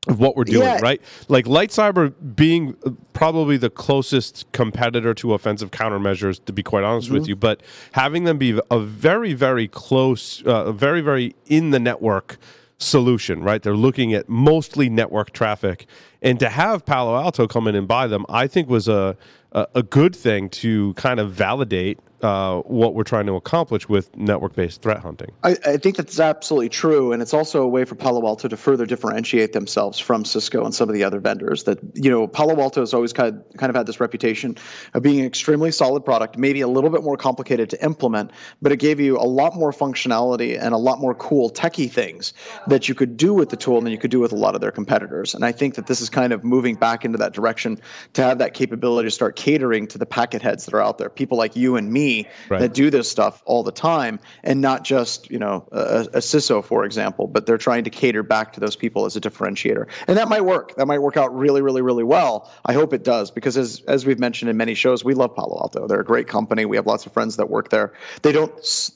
of 0.08 0.20
what 0.20 0.36
we're 0.36 0.44
doing, 0.44 0.64
Yeah. 0.64 0.80
right? 0.82 1.00
Like 1.28 1.46
Light 1.46 1.70
Cyber 1.70 2.12
being 2.36 2.76
probably 3.14 3.58
the 3.58 3.70
closest 3.70 4.52
competitor 4.52 5.14
to 5.16 5.34
offensive 5.36 5.70
countermeasures, 5.70 6.44
to 6.46 6.54
be 6.54 6.64
quite 6.64 6.84
honest 6.84 7.12
with 7.12 7.28
you, 7.28 7.36
but 7.36 7.62
having 7.92 8.24
them 8.24 8.40
be 8.40 8.60
a 8.72 8.80
very, 8.80 9.34
very 9.34 9.68
close, 9.68 10.42
uh, 10.44 10.72
very, 10.72 11.02
very 11.02 11.36
in 11.46 11.70
the 11.70 11.80
network 11.80 12.38
solution, 12.80 13.44
right? 13.44 13.62
They're 13.62 13.76
looking 13.76 14.12
at 14.16 14.28
mostly 14.28 14.90
network 14.90 15.34
traffic, 15.34 15.86
and 16.24 16.40
to 16.40 16.50
have 16.50 16.84
Palo 16.84 17.16
Alto 17.16 17.48
come 17.48 17.68
in 17.68 17.76
and 17.76 17.88
buy 17.88 18.08
them, 18.08 18.26
I 18.28 18.48
think 18.48 18.70
was 18.70 18.88
a 18.88 19.16
a, 19.52 19.68
a 19.76 19.84
good 19.84 20.16
thing 20.16 20.48
to 20.50 20.94
kind 20.94 21.20
of 21.20 21.32
validate 21.32 22.00
uh, 22.24 22.62
what 22.62 22.94
we're 22.94 23.04
trying 23.04 23.26
to 23.26 23.36
accomplish 23.36 23.90
with 23.90 24.16
network-based 24.16 24.82
threat 24.82 25.00
hunting. 25.00 25.32
I, 25.44 25.58
I 25.66 25.78
think 25.78 25.98
that's 25.98 26.20
absolutely 26.20 26.70
true, 26.70 27.12
and 27.12 27.22
it's 27.22 27.34
also 27.34 27.64
a 27.64 27.68
way 27.68 27.86
for 27.86 27.96
Palo 27.96 28.26
Alto 28.26 28.48
to 28.48 28.58
further 28.58 28.86
differentiate 28.86 29.54
themselves 29.54 30.00
from 30.00 30.26
Cisco 30.26 30.64
and 30.64 30.74
some 30.74 30.90
of 30.90 30.96
the 30.96 31.04
other 31.04 31.20
vendors. 31.20 31.64
That 31.64 31.80
you 31.94 32.10
know, 32.10 32.28
Palo 32.28 32.60
Alto 32.60 32.82
has 32.82 32.94
always 32.94 33.14
kind 33.14 33.36
of, 33.36 33.58
kind 33.58 33.70
of 33.70 33.76
had 33.76 33.86
this 33.86 34.00
reputation 34.00 34.58
of 34.94 35.04
being 35.04 35.20
an 35.20 35.26
extremely 35.26 35.72
solid 35.72 36.06
product, 36.06 36.38
maybe 36.38 36.62
a 36.62 36.68
little 36.68 36.90
bit 36.90 37.04
more 37.04 37.18
complicated 37.18 37.70
to 37.72 37.84
implement, 37.84 38.32
but 38.62 38.72
it 38.72 38.78
gave 38.78 39.00
you 39.00 39.18
a 39.18 39.26
lot 39.26 39.56
more 39.56 39.72
functionality 39.72 40.62
and 40.62 40.74
a 40.74 40.78
lot 40.78 41.00
more 41.00 41.16
cool 41.16 41.50
techie 41.50 41.92
things 41.92 42.34
that 42.68 42.88
you 42.88 42.96
could 42.96 43.18
do 43.18 43.34
with 43.34 43.50
the 43.50 43.58
tool 43.58 43.82
than 43.82 43.92
you 43.92 43.98
could 43.98 44.12
do 44.12 44.20
with 44.20 44.32
a 44.32 44.36
lot 44.36 44.56
of 44.56 44.62
their 44.62 44.72
competitors. 44.72 45.34
And 45.34 45.44
I 45.44 45.52
think 45.52 45.76
that 45.76 45.88
this 45.88 46.02
is 46.02 46.10
kind 46.10 46.34
of 46.34 46.44
moving 46.44 46.76
back 46.76 47.06
into 47.06 47.18
that 47.18 47.34
direction 47.34 47.80
to 48.14 48.24
have 48.24 48.38
that 48.40 48.54
capability 48.54 49.08
to 49.08 49.12
start 49.12 49.36
catering 49.36 49.88
to 49.88 49.98
the 49.98 50.06
packet 50.06 50.42
heads 50.42 50.66
that 50.66 50.74
are 50.74 50.82
out 50.82 50.98
there, 50.98 51.10
people 51.10 51.38
like 51.38 51.56
you 51.56 51.76
and 51.78 51.92
me 51.92 52.11
Right. 52.50 52.60
that 52.60 52.74
do 52.74 52.90
this 52.90 53.10
stuff 53.10 53.42
all 53.46 53.64
the 53.64 53.72
time, 53.72 54.20
and 54.44 54.62
not 54.62 54.84
just 54.84 55.30
you 55.32 55.40
know 55.40 55.68
a, 55.72 56.08
a 56.14 56.20
CISO, 56.20 56.64
for 56.64 56.86
example, 56.86 57.28
but 57.28 57.46
they're 57.46 57.58
trying 57.58 57.84
to 57.84 57.90
cater 57.90 58.24
back 58.24 58.54
to 58.54 58.60
those 58.60 58.76
people 58.76 59.06
as 59.06 59.16
a 59.16 59.22
differentiator, 59.22 59.88
and 60.08 60.18
that 60.18 60.30
might 60.30 60.46
work. 60.46 60.76
That 60.76 60.88
might 60.88 61.00
work 61.00 61.18
out 61.18 61.36
really, 61.36 61.62
really, 61.62 61.82
really 61.82 62.04
well. 62.04 62.52
I 62.66 62.74
hope 62.74 62.94
it 62.94 63.04
does 63.04 63.32
because 63.32 63.58
as 63.58 63.82
as 63.88 64.06
we've 64.06 64.20
mentioned 64.20 64.50
in 64.50 64.58
many 64.58 64.74
shows, 64.74 65.04
we 65.04 65.14
love 65.14 65.36
Palo 65.36 65.58
Alto. 65.60 65.88
They're 65.88 66.02
a 66.02 66.06
great 66.06 66.28
company. 66.28 66.66
We 66.66 66.76
have 66.78 66.88
lots 66.88 67.06
of 67.06 67.14
friends 67.14 67.38
that 67.38 67.50
work 67.50 67.70
there. 67.70 67.94
They 68.22 68.32
don't 68.32 68.54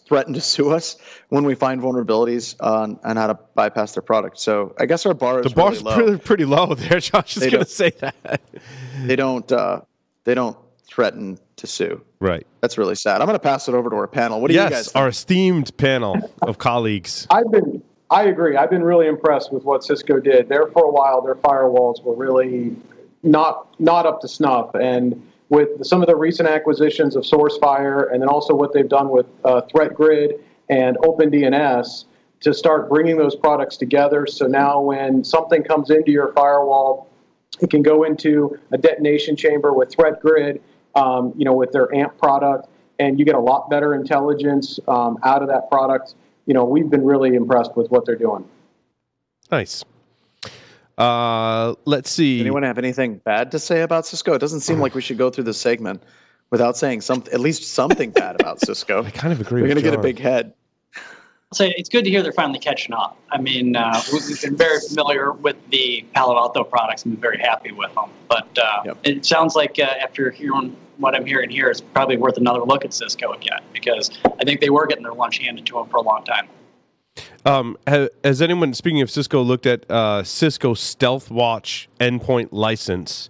threaten 0.07 0.33
to 0.33 0.41
sue 0.41 0.71
us 0.71 0.97
when 1.29 1.43
we 1.43 1.55
find 1.55 1.81
vulnerabilities 1.81 2.55
on, 2.59 2.99
on 3.03 3.17
how 3.17 3.27
to 3.27 3.39
bypass 3.55 3.93
their 3.93 4.03
product. 4.03 4.39
So 4.39 4.75
I 4.79 4.85
guess 4.85 5.05
our 5.05 5.13
bar 5.13 5.39
is 5.39 5.45
The 5.47 5.55
bar's 5.55 5.81
really 5.81 5.83
low. 5.83 5.95
pretty, 5.95 6.17
pretty 6.23 6.45
low 6.45 6.73
there. 6.75 6.99
Josh 7.09 7.37
is 7.37 7.43
going 7.43 7.63
to 7.63 7.65
say 7.65 7.91
that. 7.99 8.41
They 9.03 9.15
don't 9.15 9.49
uh, 9.51 9.81
they 10.23 10.33
don't 10.33 10.57
threaten 10.87 11.37
to 11.57 11.67
sue. 11.67 12.01
Right. 12.25 12.47
That's 12.61 12.77
really 12.77 12.95
sad. 12.95 13.21
I'm 13.21 13.27
going 13.27 13.35
to 13.35 13.43
pass 13.43 13.67
it 13.67 13.75
over 13.75 13.89
to 13.89 13.95
our 13.95 14.07
panel. 14.07 14.41
What 14.41 14.49
do 14.49 14.55
you 14.55 14.59
guys 14.59 14.71
Yes, 14.71 14.95
our 14.95 15.09
esteemed 15.09 15.75
panel 15.77 16.31
of 16.41 16.57
colleagues. 16.57 17.27
I've 17.29 17.51
been, 17.51 17.83
I 18.09 18.23
agree. 18.23 18.57
I've 18.57 18.69
been 18.69 18.83
really 18.83 19.07
impressed 19.07 19.53
with 19.53 19.63
what 19.63 19.83
Cisco 19.83 20.19
did. 20.19 20.49
There 20.49 20.67
for 20.67 20.85
a 20.85 20.91
while, 20.91 21.21
their 21.21 21.35
firewalls 21.35 22.03
were 22.03 22.15
really 22.15 22.75
not 23.23 23.79
not 23.79 24.05
up 24.05 24.21
to 24.21 24.27
snuff, 24.27 24.73
and 24.75 25.21
with 25.49 25.85
some 25.85 26.01
of 26.01 26.07
the 26.07 26.15
recent 26.15 26.49
acquisitions 26.49 27.15
of 27.15 27.23
SourceFire, 27.23 28.11
and 28.11 28.21
then 28.21 28.29
also 28.29 28.53
what 28.55 28.73
they've 28.73 28.89
done 28.89 29.09
with 29.09 29.27
uh, 29.43 29.61
ThreatGrid 29.73 30.39
and 30.69 30.97
OpenDNS 30.97 32.05
to 32.41 32.53
start 32.53 32.89
bringing 32.89 33.17
those 33.17 33.35
products 33.35 33.77
together. 33.77 34.25
So 34.27 34.47
now, 34.47 34.81
when 34.81 35.23
something 35.23 35.63
comes 35.63 35.89
into 35.89 36.11
your 36.11 36.33
firewall, 36.33 37.07
it 37.61 37.69
can 37.69 37.81
go 37.81 38.03
into 38.03 38.59
a 38.71 38.77
detonation 38.77 39.35
chamber 39.35 39.73
with 39.73 39.95
ThreatGrid, 39.95 40.59
um, 40.95 41.33
you 41.37 41.45
know, 41.45 41.53
with 41.53 41.71
their 41.71 41.93
AMP 41.93 42.17
product, 42.17 42.67
and 42.99 43.19
you 43.19 43.25
get 43.25 43.35
a 43.35 43.39
lot 43.39 43.69
better 43.69 43.93
intelligence 43.93 44.79
um, 44.87 45.17
out 45.23 45.41
of 45.41 45.49
that 45.49 45.69
product. 45.69 46.15
You 46.45 46.53
know, 46.53 46.63
we've 46.63 46.89
been 46.89 47.03
really 47.03 47.35
impressed 47.35 47.75
with 47.75 47.89
what 47.91 48.05
they're 48.05 48.15
doing. 48.15 48.45
Nice. 49.51 49.83
Uh, 50.97 51.75
let's 51.85 52.09
see. 52.09 52.39
Anyone 52.39 52.63
have 52.63 52.77
anything 52.77 53.17
bad 53.17 53.51
to 53.51 53.59
say 53.59 53.81
about 53.81 54.05
Cisco? 54.05 54.33
It 54.33 54.39
doesn't 54.39 54.61
seem 54.61 54.79
like 54.79 54.95
we 54.95 55.01
should 55.01 55.17
go 55.17 55.29
through 55.29 55.43
this 55.43 55.59
segment 55.59 56.01
without 56.51 56.77
saying 56.77 57.01
some 57.01 57.23
at 57.33 57.39
least 57.39 57.63
something 57.63 58.11
bad 58.11 58.39
about 58.39 58.61
Cisco. 58.61 59.03
I 59.05 59.11
kind 59.11 59.33
of 59.33 59.41
agree 59.41 59.61
We're 59.61 59.67
going 59.67 59.77
to 59.77 59.83
get 59.83 59.93
a 59.93 60.01
big 60.01 60.19
head. 60.19 60.53
So 61.53 61.65
it's 61.77 61.89
good 61.89 62.03
to 62.05 62.09
hear 62.09 62.23
they're 62.23 62.31
finally 62.31 62.59
catching 62.59 62.93
up. 62.93 63.17
I 63.31 63.39
mean, 63.39 63.75
uh, 63.75 64.01
we- 64.11 64.19
we've 64.27 64.41
been 64.41 64.57
very 64.57 64.79
familiar 64.79 65.31
with 65.31 65.55
the 65.69 66.03
Palo 66.13 66.37
Alto 66.37 66.63
products 66.63 67.03
and 67.05 67.13
been 67.13 67.21
very 67.21 67.37
happy 67.37 67.71
with 67.71 67.93
them. 67.93 68.09
But 68.27 68.47
uh, 68.57 68.81
Yep. 68.85 68.97
it 69.03 69.25
sounds 69.25 69.55
like 69.55 69.77
uh, 69.79 69.83
after 69.83 70.31
hearing 70.31 70.75
what 70.97 71.13
I'm 71.15 71.25
hearing 71.25 71.49
here, 71.49 71.69
it's 71.69 71.81
probably 71.81 72.17
worth 72.17 72.37
another 72.37 72.61
look 72.63 72.83
at 72.83 72.93
Cisco 72.93 73.31
again 73.33 73.59
because 73.73 74.09
I 74.25 74.43
think 74.43 74.59
they 74.59 74.69
were 74.69 74.87
getting 74.87 75.03
their 75.03 75.13
lunch 75.13 75.37
handed 75.37 75.65
to 75.67 75.75
them 75.75 75.87
for 75.87 75.97
a 75.97 76.01
long 76.01 76.23
time. 76.23 76.47
Um, 77.45 77.77
ha, 77.87 78.07
has 78.23 78.41
anyone, 78.41 78.73
speaking 78.73 79.01
of 79.01 79.11
Cisco, 79.11 79.41
looked 79.41 79.65
at 79.67 79.89
uh, 79.89 80.23
Cisco 80.23 80.73
Stealth 80.73 81.29
Watch 81.29 81.87
endpoint 81.99 82.49
license? 82.51 83.29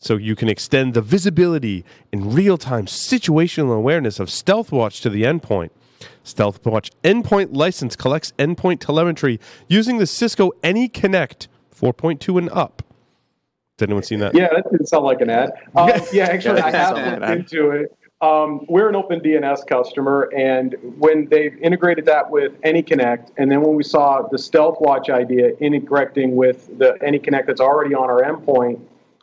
So 0.00 0.16
you 0.16 0.34
can 0.34 0.48
extend 0.48 0.94
the 0.94 1.02
visibility 1.02 1.84
and 2.12 2.34
real 2.34 2.56
time 2.58 2.86
situational 2.86 3.76
awareness 3.76 4.18
of 4.18 4.30
Stealth 4.30 4.72
Watch 4.72 5.00
to 5.02 5.10
the 5.10 5.22
endpoint. 5.22 5.70
Stealth 6.22 6.64
Watch 6.64 6.90
endpoint 7.02 7.54
license 7.54 7.96
collects 7.96 8.32
endpoint 8.38 8.80
telemetry 8.80 9.40
using 9.68 9.98
the 9.98 10.06
Cisco 10.06 10.50
AnyConnect 10.62 11.48
4.2 11.74 12.38
and 12.38 12.50
up. 12.50 12.82
Has 13.78 13.86
anyone 13.88 14.02
seen 14.02 14.20
that? 14.20 14.34
Yeah, 14.34 14.48
that 14.54 14.70
didn't 14.70 14.86
sound 14.86 15.04
like 15.04 15.20
an 15.20 15.30
ad. 15.30 15.52
Um, 15.74 15.88
yeah, 16.12 16.24
actually, 16.24 16.58
Yeah, 16.58 16.66
I 16.66 16.70
have 16.70 16.96
sounded 16.96 17.20
like 17.20 17.30
looked 17.30 17.52
into 17.52 17.70
it. 17.70 17.96
Um, 18.20 18.64
we're 18.68 18.88
an 18.88 18.94
Open 18.94 19.18
DNS 19.18 19.66
customer, 19.66 20.30
and 20.36 20.76
when 20.96 21.26
they've 21.28 21.58
integrated 21.60 22.06
that 22.06 22.30
with 22.30 22.52
AnyConnect, 22.60 23.32
and 23.36 23.50
then 23.50 23.62
when 23.62 23.74
we 23.74 23.82
saw 23.82 24.22
the 24.30 24.38
Stealth 24.38 24.76
Watch 24.80 25.10
idea 25.10 25.56
integrating 25.58 26.36
with 26.36 26.78
the 26.78 26.92
AnyConnect 27.02 27.46
that's 27.46 27.60
already 27.60 27.96
on 27.96 28.08
our 28.08 28.22
endpoint, 28.22 28.80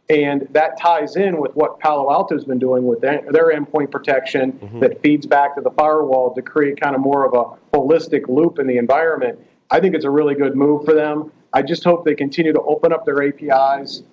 and 0.09 0.47
that 0.51 0.79
ties 0.79 1.15
in 1.15 1.37
with 1.37 1.55
what 1.55 1.79
Palo 1.79 2.11
Alto's 2.11 2.43
been 2.43 2.59
doing 2.59 2.85
with 2.85 3.01
their 3.01 3.21
their 3.31 3.53
endpoint 3.53 3.91
protection 3.91 4.57
that 4.79 5.01
feeds 5.01 5.25
back 5.25 5.55
to 5.55 5.61
the 5.61 5.71
firewall 5.71 6.33
to 6.33 6.41
create 6.41 6.81
kind 6.81 6.95
of 6.95 7.01
more 7.01 7.25
of 7.25 7.33
a 7.33 7.77
holistic 7.77 8.27
loop 8.27 8.59
in 8.59 8.67
the 8.67 8.77
environment. 8.77 9.39
I 9.69 9.79
think 9.79 9.93
it's 9.95 10.05
a 10.05 10.09
really 10.09 10.33
good 10.33 10.55
move 10.55 10.83
for 10.85 10.93
them. 10.93 11.31
I 11.53 11.61
just 11.61 11.83
hope 11.83 12.05
they 12.05 12.15
continue 12.15 12.53
to 12.53 12.61
open 12.61 12.91
up 12.91 13.05
their 13.05 13.21
APIs, 13.23 14.03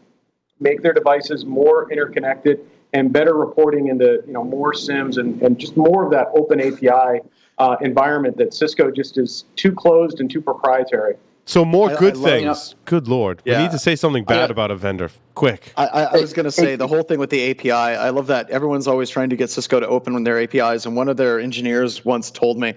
make 0.61 0.83
their 0.83 0.93
devices 0.93 1.45
more 1.47 1.91
interconnected 1.91 2.61
and 2.93 3.13
better 3.13 3.35
reporting 3.35 3.89
into 3.89 4.23
you 4.27 4.33
know 4.33 4.45
more 4.45 4.75
SIMs 4.75 5.17
and, 5.17 5.41
and 5.43 5.59
just 5.59 5.77
more 5.79 6.05
of 6.05 6.11
that 6.11 6.29
open 6.35 6.61
API 6.61 7.21
uh, 7.59 7.77
environment 7.81 8.37
that 8.37 8.53
Cisco 8.53 8.91
just 8.91 9.17
is 9.17 9.47
too 9.57 9.73
closed 9.73 10.21
and 10.21 10.31
too 10.31 10.43
proprietary. 10.43 11.15
So 11.47 11.65
more 11.65 11.91
I- 11.91 11.95
I 11.95 11.97
good 11.97 12.17
love- 12.17 12.31
things. 12.31 12.75
Good 12.85 13.09
lord, 13.09 13.41
we 13.47 13.57
need 13.57 13.71
to 13.71 13.79
say 13.79 13.97
something 13.97 14.25
bad 14.25 14.51
I- 14.51 14.53
about 14.53 14.71
a 14.71 14.77
vendor. 14.77 15.11
Quick. 15.35 15.73
I, 15.77 15.87
I, 15.87 16.03
I 16.03 16.17
was 16.21 16.33
going 16.33 16.45
to 16.45 16.51
say 16.51 16.77
the 16.77 16.87
whole 16.87 17.03
thing 17.03 17.19
with 17.19 17.29
the 17.29 17.51
API. 17.51 17.71
I 17.71 18.09
love 18.09 18.27
that 18.29 18.49
everyone's 18.49 18.87
always 18.87 19.11
trying 19.11 19.29
to 19.29 19.37
get 19.37 19.51
Cisco 19.51 19.81
to 19.81 19.87
open 19.87 20.25
their 20.25 20.41
APIs. 20.41 20.87
And 20.87 20.97
one 20.97 21.09
of 21.09 21.19
their 21.19 21.39
engineers 21.39 22.07
once 22.07 22.31
told 22.31 22.59
me, 22.59 22.73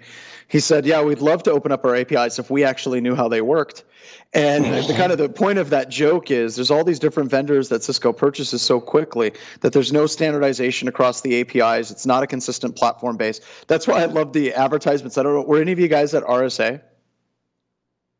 he 0.50 0.60
said, 0.60 0.86
"Yeah, 0.86 1.02
we'd 1.02 1.22
love 1.22 1.42
to 1.44 1.52
open 1.52 1.72
up 1.72 1.86
our 1.86 1.96
APIs 1.96 2.38
if 2.38 2.50
we 2.52 2.66
actually 2.66 3.00
knew 3.00 3.16
how 3.16 3.30
they 3.30 3.42
worked." 3.42 3.86
And 4.34 4.66
the 4.66 4.94
kind 4.94 5.12
of 5.12 5.18
the 5.18 5.30
point 5.30 5.58
of 5.58 5.70
that 5.70 5.90
joke 5.90 6.30
is 6.32 6.56
there's 6.56 6.70
all 6.70 6.84
these 6.84 7.00
different 7.00 7.32
vendors 7.32 7.70
that 7.70 7.82
Cisco 7.84 8.12
purchases 8.12 8.62
so 8.62 8.80
quickly 8.82 9.32
that 9.62 9.72
there's 9.74 9.94
no 9.94 10.06
standardization 10.06 10.88
across 10.88 11.22
the 11.22 11.40
APIs. 11.40 11.92
It's 11.92 12.06
not 12.06 12.24
a 12.24 12.28
consistent 12.28 12.76
platform 12.76 13.16
base. 13.16 13.40
That's 13.68 13.88
why 13.88 14.02
I 14.02 14.06
love 14.06 14.34
the 14.34 14.54
advertisements. 14.54 15.18
I 15.18 15.24
don't 15.24 15.34
know. 15.34 15.42
Were 15.44 15.62
any 15.62 15.72
of 15.72 15.80
you 15.80 15.88
guys 15.88 16.14
at 16.14 16.24
RSA? 16.24 16.82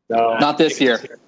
No. 0.10 0.38
Not 0.40 0.58
this 0.58 0.82
year. 0.82 1.20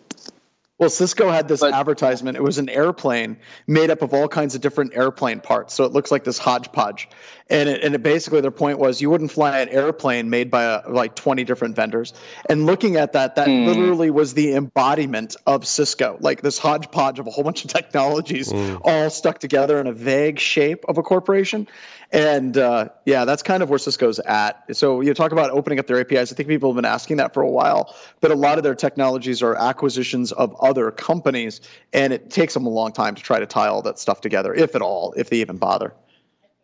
Well, 0.81 0.89
Cisco 0.89 1.29
had 1.29 1.47
this 1.47 1.59
But- 1.59 1.75
advertisement. 1.75 2.35
It 2.38 2.41
was 2.41 2.57
an 2.57 2.67
airplane 2.67 3.38
made 3.67 3.91
up 3.91 4.01
of 4.01 4.15
all 4.15 4.27
kinds 4.27 4.55
of 4.55 4.61
different 4.61 4.93
airplane 4.95 5.39
parts. 5.39 5.75
So 5.75 5.83
it 5.83 5.91
looks 5.93 6.09
like 6.09 6.23
this 6.23 6.39
hodgepodge. 6.39 7.07
And 7.51 7.69
it, 7.69 7.83
and 7.83 7.93
it 7.93 8.01
basically 8.01 8.41
their 8.41 8.50
point 8.50 8.79
was 8.79 9.00
you 9.00 9.11
wouldn't 9.11 9.29
fly 9.31 9.59
an 9.59 9.69
airplane 9.69 10.31
made 10.31 10.50
by 10.50 10.63
a, 10.63 10.81
like 10.89 11.13
20 11.15 11.43
different 11.43 11.75
vendors. 11.75 12.13
And 12.50 12.65
looking 12.65 12.95
at 12.95 13.13
that, 13.13 13.35
that 13.35 13.47
Hmm. 13.47 13.65
literally 13.67 14.09
was 14.09 14.33
the 14.33 14.55
embodiment 14.55 15.35
of 15.45 15.67
Cisco, 15.67 16.17
like 16.19 16.41
this 16.41 16.57
hodgepodge 16.57 17.19
of 17.19 17.27
a 17.27 17.29
whole 17.29 17.43
bunch 17.43 17.63
of 17.63 17.69
technologies 17.73 18.51
all 18.83 19.11
stuck 19.11 19.38
together 19.38 19.79
in 19.79 19.85
a 19.85 19.93
vague 19.93 20.39
shape 20.39 20.83
of 20.88 20.97
a 20.97 21.03
corporation. 21.03 21.67
And 22.13 22.57
uh, 22.57 22.89
yeah, 23.05 23.23
that's 23.23 23.41
kind 23.43 23.63
of 23.63 23.69
where 23.69 23.79
Cisco's 23.79 24.19
at. 24.19 24.75
So 24.75 25.00
you 25.00 25.13
talk 25.13 25.31
about 25.31 25.51
opening 25.51 25.79
up 25.79 25.88
their 25.88 25.97
APIs. 26.00 26.31
I 26.31 26.35
think 26.35 26.50
people 26.50 26.69
have 26.69 26.75
been 26.75 26.83
asking 26.83 27.17
that 27.17 27.33
for 27.33 27.41
a 27.41 27.50
while, 27.50 27.95
but 28.19 28.31
a 28.31 28.35
lot 28.35 28.57
of 28.57 28.65
their 28.65 28.75
technologies 28.75 29.41
are 29.41 29.55
acquisitions 29.55 30.31
of 30.33 30.53
other 30.61 30.70
companies, 30.91 31.61
and 31.93 32.13
it 32.13 32.29
takes 32.29 32.53
them 32.53 32.65
a 32.65 32.69
long 32.69 32.91
time 32.91 33.15
to 33.15 33.21
try 33.21 33.39
to 33.39 33.45
tie 33.45 33.67
all 33.67 33.81
that 33.81 33.99
stuff 33.99 34.21
together, 34.21 34.53
if 34.53 34.75
at 34.75 34.81
all, 34.81 35.13
if 35.17 35.29
they 35.29 35.37
even 35.37 35.57
bother. 35.57 35.93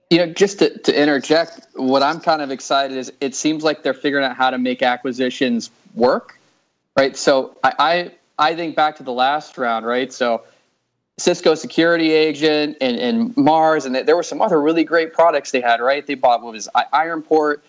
You 0.09 0.19
know, 0.19 0.33
just 0.33 0.59
to, 0.59 0.77
to 0.77 1.01
interject, 1.01 1.67
what 1.75 2.01
I'm 2.01 2.21
kind 2.21 2.41
of 2.41 2.49
excited 2.49 2.95
is 2.95 3.11
it 3.19 3.35
seems 3.35 3.63
like 3.63 3.83
they're 3.83 3.93
figuring 3.93 4.23
out 4.23 4.37
how 4.37 4.49
to 4.49 4.57
make 4.57 4.81
acquisitions 4.81 5.69
work, 5.95 6.39
right? 6.95 7.17
So 7.17 7.57
I, 7.63 7.73
I, 7.79 8.11
I 8.51 8.55
think 8.55 8.75
back 8.75 8.95
to 8.97 9.03
the 9.03 9.11
last 9.11 9.57
round, 9.57 9.85
right? 9.85 10.13
So 10.13 10.43
Cisco 11.17 11.55
Security 11.55 12.11
Agent 12.11 12.77
and, 12.79 12.97
and 12.97 13.35
Mars, 13.35 13.85
and 13.85 13.95
there 13.95 14.15
were 14.15 14.23
some 14.23 14.41
other 14.41 14.61
really 14.61 14.83
great 14.83 15.13
products 15.13 15.51
they 15.51 15.61
had, 15.61 15.81
right? 15.81 16.05
They 16.05 16.15
bought 16.15 16.41
what 16.41 16.53
was 16.53 16.69
Ironport 16.93 17.61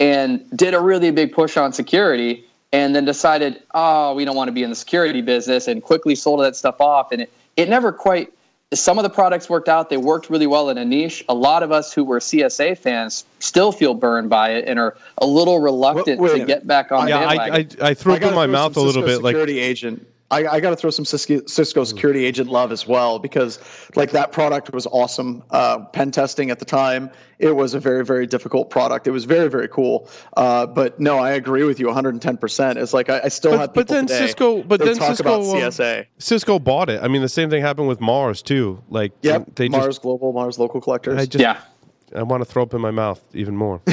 and 0.00 0.44
did 0.56 0.74
a 0.74 0.80
really 0.80 1.10
big 1.10 1.32
push 1.32 1.56
on 1.56 1.72
security, 1.72 2.44
and 2.72 2.94
then 2.94 3.04
decided, 3.04 3.62
oh, 3.74 4.14
we 4.14 4.24
don't 4.24 4.36
want 4.36 4.48
to 4.48 4.52
be 4.52 4.62
in 4.62 4.70
the 4.70 4.76
security 4.76 5.22
business, 5.22 5.68
and 5.68 5.82
quickly 5.82 6.14
sold 6.14 6.40
that 6.40 6.56
stuff 6.56 6.80
off, 6.80 7.12
and 7.12 7.22
it, 7.22 7.32
it 7.56 7.68
never 7.68 7.92
quite. 7.92 8.32
Some 8.74 8.98
of 8.98 9.02
the 9.02 9.10
products 9.10 9.48
worked 9.48 9.68
out; 9.68 9.88
they 9.88 9.96
worked 9.96 10.28
really 10.28 10.46
well 10.46 10.68
in 10.68 10.76
a 10.76 10.84
niche. 10.84 11.24
A 11.30 11.34
lot 11.34 11.62
of 11.62 11.72
us 11.72 11.92
who 11.94 12.04
were 12.04 12.18
CSA 12.18 12.76
fans 12.76 13.24
still 13.38 13.72
feel 13.72 13.94
burned 13.94 14.28
by 14.28 14.50
it 14.50 14.66
and 14.68 14.78
are 14.78 14.94
a 15.16 15.26
little 15.26 15.58
reluctant 15.60 16.20
wait 16.20 16.28
a 16.28 16.32
to 16.32 16.38
minute. 16.40 16.46
get 16.46 16.66
back 16.66 16.92
on 16.92 17.06
the 17.06 17.10
yeah. 17.12 17.20
I, 17.20 17.34
I, 17.34 17.66
I 17.80 17.94
threw 17.94 18.12
I 18.12 18.16
up 18.16 18.22
in 18.24 18.34
my 18.34 18.46
mouth 18.46 18.76
a 18.76 18.80
little 18.80 19.02
Cisco 19.02 19.16
bit. 19.16 19.22
Like 19.22 19.32
security 19.36 19.58
agent. 19.58 20.06
I, 20.30 20.46
I 20.46 20.60
got 20.60 20.70
to 20.70 20.76
throw 20.76 20.90
some 20.90 21.06
Cisco, 21.06 21.40
Cisco 21.46 21.84
security 21.84 22.26
agent 22.26 22.50
love 22.50 22.70
as 22.70 22.86
well 22.86 23.18
because 23.18 23.58
like 23.96 24.10
that 24.10 24.30
product 24.30 24.72
was 24.74 24.86
awesome. 24.88 25.42
Uh, 25.50 25.78
pen 25.86 26.10
testing 26.10 26.50
at 26.50 26.58
the 26.58 26.66
time, 26.66 27.10
it 27.38 27.56
was 27.56 27.72
a 27.72 27.80
very 27.80 28.04
very 28.04 28.26
difficult 28.26 28.68
product. 28.68 29.06
It 29.06 29.10
was 29.12 29.24
very 29.24 29.48
very 29.48 29.68
cool. 29.68 30.10
Uh, 30.36 30.66
but 30.66 31.00
no, 31.00 31.16
I 31.18 31.30
agree 31.30 31.62
with 31.64 31.80
you 31.80 31.86
110. 31.86 32.36
percent 32.36 32.78
It's 32.78 32.92
like 32.92 33.08
I, 33.08 33.22
I 33.24 33.28
still 33.28 33.52
But- 33.52 33.60
have. 33.60 33.74
but 33.74 33.88
then 33.88 34.06
today 34.06 34.26
Cisco- 34.26 34.62
but 34.62 34.80
then 34.80 34.96
talk 34.96 35.16
Cisco, 35.16 35.40
about 35.40 35.56
um, 35.56 35.62
CSA. 35.70 36.06
Cisco 36.18 36.58
bought 36.58 36.90
it. 36.90 37.02
I 37.02 37.08
mean, 37.08 37.22
the 37.22 37.28
same 37.30 37.48
thing 37.48 37.62
happened 37.62 37.88
with 37.88 38.00
Mars 38.00 38.42
too. 38.42 38.82
Like 38.90 39.12
Yep, 39.22 39.54
they 39.54 39.68
Mars 39.70 39.86
just. 39.86 40.02
Global, 40.02 40.32
Mars 40.34 40.58
Local 40.58 40.80
Collectors. 40.82 41.18
I 41.18 41.24
just. 41.24 41.40
yeah. 41.40 41.60
I 42.14 42.22
want 42.22 42.42
to 42.42 42.44
throw 42.44 42.62
up 42.62 42.74
in 42.74 42.80
my 42.82 42.90
mouth 42.90 43.22
even 43.34 43.56
more. 43.56 43.80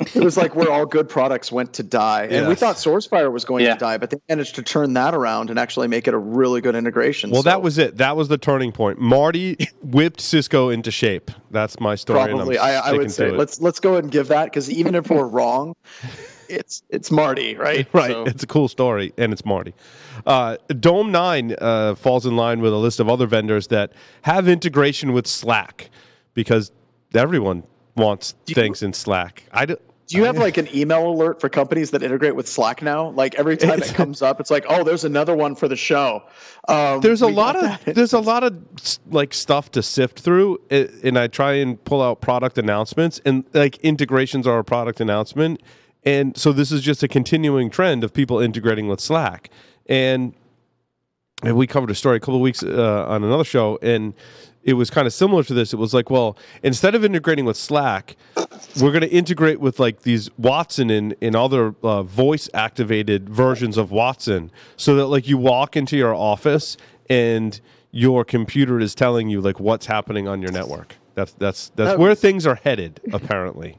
it 0.00 0.22
was 0.22 0.36
like 0.36 0.54
where 0.54 0.70
all 0.70 0.86
good 0.86 1.08
products 1.08 1.50
went 1.52 1.72
to 1.74 1.82
die. 1.82 2.24
And 2.30 2.48
we 2.48 2.54
thought 2.54 2.76
SourceFire 2.76 3.30
was 3.32 3.44
going 3.44 3.64
Yeah. 3.64 3.74
to 3.74 3.78
die, 3.78 3.98
but 3.98 4.10
they 4.10 4.18
managed 4.28 4.54
to 4.56 4.62
turn 4.62 4.92
that 4.94 5.14
around 5.14 5.50
and 5.50 5.58
actually 5.58 5.88
make 5.88 6.06
it 6.08 6.14
a 6.14 6.18
really 6.18 6.60
good 6.60 6.74
integration. 6.76 7.30
Well, 7.30 7.42
So 7.42 7.48
that 7.50 7.62
was 7.62 7.78
it. 7.78 7.96
That 7.98 8.16
was 8.16 8.28
the 8.28 8.38
turning 8.38 8.72
point. 8.72 8.98
Marty 8.98 9.56
whipped 9.82 10.20
Cisco 10.20 10.68
into 10.68 10.90
shape. 10.90 11.30
That's 11.50 11.78
my 11.80 11.94
story. 11.94 12.20
and 12.20 12.30
I'm 12.32 12.36
probably 12.36 12.58
I, 12.58 12.90
I 12.90 12.92
would 12.92 13.10
say 13.10 13.30
let's 13.30 13.60
let's 13.60 13.80
go 13.80 13.92
ahead 13.92 14.04
and 14.04 14.12
give 14.12 14.28
that 14.28 14.44
because 14.46 14.70
even 14.70 14.94
if 14.94 15.10
we're 15.10 15.26
wrong, 15.26 15.74
it's 16.48 16.82
it's 16.90 17.10
Marty, 17.10 17.56
right? 17.56 17.86
Right. 17.92 18.10
So- 18.12 18.24
It's 18.24 18.42
a 18.42 18.46
cool 18.46 18.68
story, 18.68 19.12
and 19.16 19.32
it's 19.32 19.44
Marty. 19.44 19.74
Uh, 20.26 20.56
Dome 20.80 21.12
9 21.12 21.54
uh, 21.60 21.94
falls 21.94 22.26
in 22.26 22.36
line 22.36 22.60
with 22.60 22.72
a 22.72 22.76
list 22.76 23.00
of 23.00 23.08
other 23.08 23.26
vendors 23.26 23.68
that 23.68 23.92
have 24.22 24.48
integration 24.48 25.12
with 25.12 25.26
Slack 25.26 25.90
because 26.34 26.72
everyone 27.14 27.62
wants 27.96 28.34
things 28.46 28.82
in 28.82 28.92
Slack. 28.92 29.44
I 29.52 29.66
do, 29.66 29.76
Do 30.06 30.16
you 30.16 30.24
have 30.24 30.38
like 30.38 30.56
an 30.56 30.68
email 30.74 31.08
alert 31.08 31.40
for 31.40 31.48
companies 31.48 31.90
that 31.90 32.02
integrate 32.02 32.36
with 32.36 32.48
Slack 32.48 32.80
now? 32.80 33.10
Like 33.10 33.34
every 33.34 33.56
time 33.56 33.82
it 33.82 33.94
comes 33.94 34.22
up, 34.22 34.40
it's 34.40 34.50
like, 34.50 34.64
oh, 34.68 34.84
there's 34.84 35.04
another 35.04 35.34
one 35.34 35.54
for 35.54 35.68
the 35.68 35.76
show. 35.76 36.22
Um, 36.68 37.00
there's 37.00 37.22
a 37.22 37.28
lot 37.28 37.56
of 37.56 37.62
that. 37.62 37.94
there's 37.94 38.12
a 38.12 38.20
lot 38.20 38.42
of 38.42 38.56
like 39.10 39.32
stuff 39.34 39.70
to 39.72 39.82
sift 39.82 40.18
through 40.18 40.60
and 40.70 41.18
i 41.18 41.26
try 41.28 41.52
and 41.52 41.82
pull 41.84 42.02
out 42.02 42.20
product 42.20 42.58
announcements 42.58 43.20
and 43.24 43.44
like 43.54 43.76
integrations 43.78 44.46
are 44.46 44.58
a 44.58 44.64
product 44.64 45.00
announcement 45.00 45.62
and 46.04 46.36
so 46.36 46.52
this 46.52 46.72
is 46.72 46.82
just 46.82 47.02
a 47.02 47.08
continuing 47.08 47.70
trend 47.70 48.02
of 48.02 48.12
people 48.12 48.40
integrating 48.40 48.88
with 48.88 49.00
slack 49.00 49.48
and 49.86 50.34
and 51.44 51.56
we 51.56 51.66
covered 51.66 51.90
a 51.90 51.94
story 51.94 52.16
a 52.16 52.20
couple 52.20 52.36
of 52.36 52.40
weeks 52.40 52.62
uh, 52.62 53.04
on 53.06 53.22
another 53.22 53.44
show 53.44 53.78
and 53.82 54.14
it 54.66 54.74
was 54.74 54.90
kind 54.90 55.06
of 55.06 55.12
similar 55.14 55.42
to 55.44 55.54
this. 55.54 55.72
It 55.72 55.76
was 55.78 55.94
like 55.94 56.10
well 56.10 56.36
instead 56.62 56.94
of 56.94 57.04
integrating 57.04 57.44
with 57.46 57.56
slack 57.56 58.16
we're 58.80 58.90
going 58.90 59.00
to 59.00 59.10
integrate 59.10 59.60
with 59.60 59.78
like 59.80 60.02
these 60.02 60.28
watson 60.36 60.90
and, 60.90 61.14
and 61.22 61.34
other 61.34 61.74
uh, 61.82 62.02
voice 62.02 62.50
activated 62.52 63.28
versions 63.30 63.78
of 63.78 63.90
watson 63.90 64.50
so 64.76 64.94
that 64.96 65.06
like 65.06 65.26
you 65.26 65.38
walk 65.38 65.76
into 65.76 65.96
your 65.96 66.14
office 66.14 66.76
and 67.08 67.60
your 67.92 68.24
computer 68.24 68.78
is 68.78 68.94
telling 68.94 69.30
you 69.30 69.40
like 69.40 69.58
what's 69.58 69.86
happening 69.86 70.28
on 70.28 70.42
your 70.42 70.52
network. 70.52 70.96
That's 71.14 71.32
that's 71.32 71.70
that's 71.76 71.92
That- 71.92 71.98
where 71.98 72.14
things 72.14 72.46
are 72.46 72.56
headed 72.56 73.00
apparently 73.12 73.78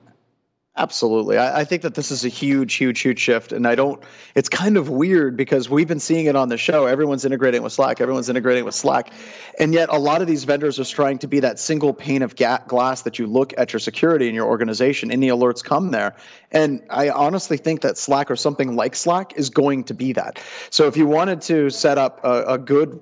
Absolutely. 0.78 1.40
I, 1.40 1.62
I 1.62 1.64
think 1.64 1.82
that 1.82 1.96
this 1.96 2.12
is 2.12 2.24
a 2.24 2.28
huge, 2.28 2.76
huge, 2.76 3.00
huge 3.00 3.20
shift. 3.20 3.52
And 3.52 3.68
I 3.68 3.74
don't, 3.74 4.02
it's 4.36 4.48
kind 4.48 4.78
of 4.78 4.90
weird 4.90 5.36
because 5.36 5.70
we've 5.70 5.88
been 5.88 6.00
seeing 6.00 6.28
it 6.28 6.36
on 6.36 6.50
the 6.50 6.58
show. 6.58 6.86
Everyone's 6.86 7.26
integrating 7.26 7.64
with 7.64 7.74
Slack, 7.74 8.00
everyone's 8.00 8.30
integrating 8.30 8.64
with 8.64 8.76
Slack. 8.76 9.12
And 9.60 9.74
yet 9.74 9.90
a 9.90 9.98
lot 9.98 10.22
of 10.22 10.28
these 10.28 10.44
vendors 10.44 10.80
are 10.80 10.86
trying 10.86 11.18
to 11.20 11.28
be 11.28 11.40
that 11.40 11.58
single 11.58 11.94
pane 11.94 12.22
of 12.22 12.36
ga- 12.36 12.60
glass 12.68 13.02
that 13.02 13.18
you 13.18 13.26
look 13.26 13.56
at 13.58 13.74
your 13.74 13.80
security 13.80 14.30
in 14.30 14.36
your 14.36 14.46
organization 14.46 15.12
and 15.12 15.22
the 15.22 15.30
alerts 15.30 15.64
come 15.64 15.90
there. 15.90 16.16
And 16.52 16.82
I 16.90 17.10
honestly 17.10 17.58
think 17.58 17.82
that 17.82 17.98
Slack 17.98 18.32
or 18.32 18.38
something 18.38 18.76
like 18.76 18.96
Slack 18.96 19.38
is 19.38 19.50
going 19.50 19.84
to 19.86 19.94
be 19.94 20.14
that. 20.14 20.42
So 20.70 20.88
if 20.88 20.96
you 20.96 21.06
wanted 21.06 21.42
to 21.42 21.70
set 21.70 21.98
up 21.98 22.22
a, 22.24 22.44
a 22.44 22.58
good 22.58 23.00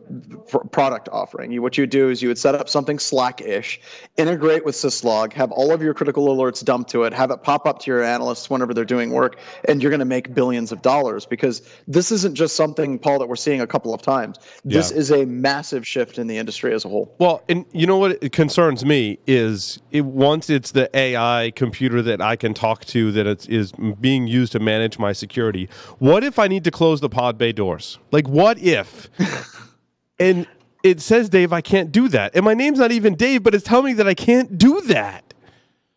pr- 0.47 0.57
product 0.59 1.09
offering, 1.11 1.51
you, 1.51 1.61
what 1.61 1.77
you 1.77 1.83
would 1.83 1.91
do 1.91 2.09
is 2.09 2.23
you 2.23 2.27
would 2.27 2.39
set 2.39 2.55
up 2.55 2.67
something 2.67 2.97
Slack-ish, 2.97 3.79
integrate 4.17 4.65
with 4.65 4.73
Syslog, 4.73 5.31
have 5.33 5.51
all 5.51 5.71
of 5.71 5.81
your 5.81 5.93
critical 5.93 6.27
alerts 6.35 6.63
dumped 6.65 6.89
to 6.91 7.03
it, 7.03 7.13
have 7.13 7.29
it 7.29 7.43
pop 7.43 7.67
up 7.67 7.79
to 7.79 7.91
your 7.91 8.03
analysts 8.03 8.49
whenever 8.49 8.73
they're 8.73 8.83
doing 8.83 9.11
work, 9.11 9.37
and 9.67 9.81
you're 9.81 9.91
going 9.91 9.99
to 9.99 10.05
make 10.05 10.33
billions 10.33 10.71
of 10.71 10.81
dollars 10.81 11.27
because 11.27 11.61
this 11.87 12.11
isn't 12.11 12.33
just 12.33 12.55
something, 12.55 12.97
Paul, 12.97 13.19
that 13.19 13.27
we're 13.27 13.35
seeing 13.35 13.61
a 13.61 13.67
couple 13.67 13.93
of 13.93 14.01
times. 14.01 14.39
This 14.63 14.91
Yeah. 14.91 14.97
is 14.97 15.11
a 15.11 15.25
massive 15.25 15.85
shift 15.85 16.17
in 16.17 16.25
the 16.25 16.37
industry 16.37 16.73
as 16.73 16.83
a 16.83 16.89
whole. 16.89 17.13
Well, 17.19 17.43
and 17.47 17.65
you 17.73 17.85
know 17.85 17.97
what 17.97 18.31
concerns 18.31 18.83
me 18.83 19.19
is 19.27 19.79
it 19.91 20.05
once 20.05 20.49
it's 20.49 20.71
the 20.71 20.89
AI 20.97 21.51
computer 21.55 22.01
that 22.01 22.21
I 22.21 22.35
can 22.35 22.55
talk 22.55 22.85
to 22.85 23.11
that 23.11 23.34
it's, 23.35 23.45
is 23.47 23.71
being 24.01 24.27
used 24.27 24.51
to 24.53 24.59
manage 24.59 24.97
my 24.99 25.13
security. 25.13 25.69
What 25.99 26.23
if 26.23 26.39
I 26.39 26.47
need 26.47 26.63
to 26.63 26.71
close 26.71 27.01
the 27.01 27.09
pod 27.09 27.37
bay 27.37 27.51
doors? 27.51 27.99
Like, 28.11 28.27
what 28.27 28.57
if? 28.59 29.09
and 30.19 30.47
it 30.83 31.01
says 31.01 31.29
Dave, 31.29 31.51
I 31.53 31.61
can't 31.61 31.91
do 31.91 32.07
that, 32.09 32.35
and 32.35 32.45
my 32.45 32.53
name's 32.53 32.79
not 32.79 32.91
even 32.91 33.15
Dave, 33.15 33.43
but 33.43 33.53
it's 33.55 33.63
telling 33.65 33.85
me 33.85 33.93
that 33.93 34.07
I 34.07 34.13
can't 34.13 34.57
do 34.57 34.81
that. 34.81 35.33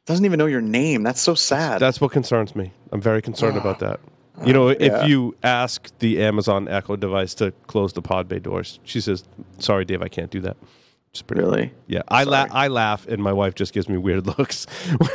Doesn't 0.07 0.25
even 0.25 0.39
know 0.39 0.47
your 0.47 0.63
name. 0.63 1.03
That's 1.03 1.21
so 1.21 1.35
sad. 1.35 1.81
That's 1.81 2.01
what 2.01 2.11
concerns 2.13 2.57
me. 2.57 2.73
I'm 2.93 3.01
very 3.01 3.21
concerned 3.21 3.59
about 3.59 3.79
that. 3.81 4.01
You 4.47 4.53
know, 4.55 4.69
uh, 4.69 4.75
if 4.79 4.93
Yeah. 4.93 5.05
you 5.07 5.37
ask 5.43 5.91
the 5.99 6.23
Amazon 6.23 6.69
Echo 6.69 6.97
device 6.97 7.35
to 7.35 7.53
close 7.67 7.93
the 7.93 8.01
pod 8.03 8.29
bay 8.29 8.39
doors, 8.39 8.79
she 8.85 9.01
says, 9.01 9.25
"Sorry, 9.59 9.85
Dave, 9.85 10.01
I 10.01 10.09
can't 10.09 10.31
do 10.31 10.41
that." 10.41 10.57
It's 11.11 11.23
pretty 11.23 11.43
really. 11.43 11.73
Yeah, 11.89 12.03
I 12.09 12.25
laugh. 12.25 12.49
I 12.53 12.69
laugh, 12.69 13.07
and 13.09 13.23
my 13.23 13.33
wife 13.33 13.55
just 13.55 13.73
gives 13.73 13.89
me 13.89 13.97
weird 13.99 14.27
looks. 14.39 14.67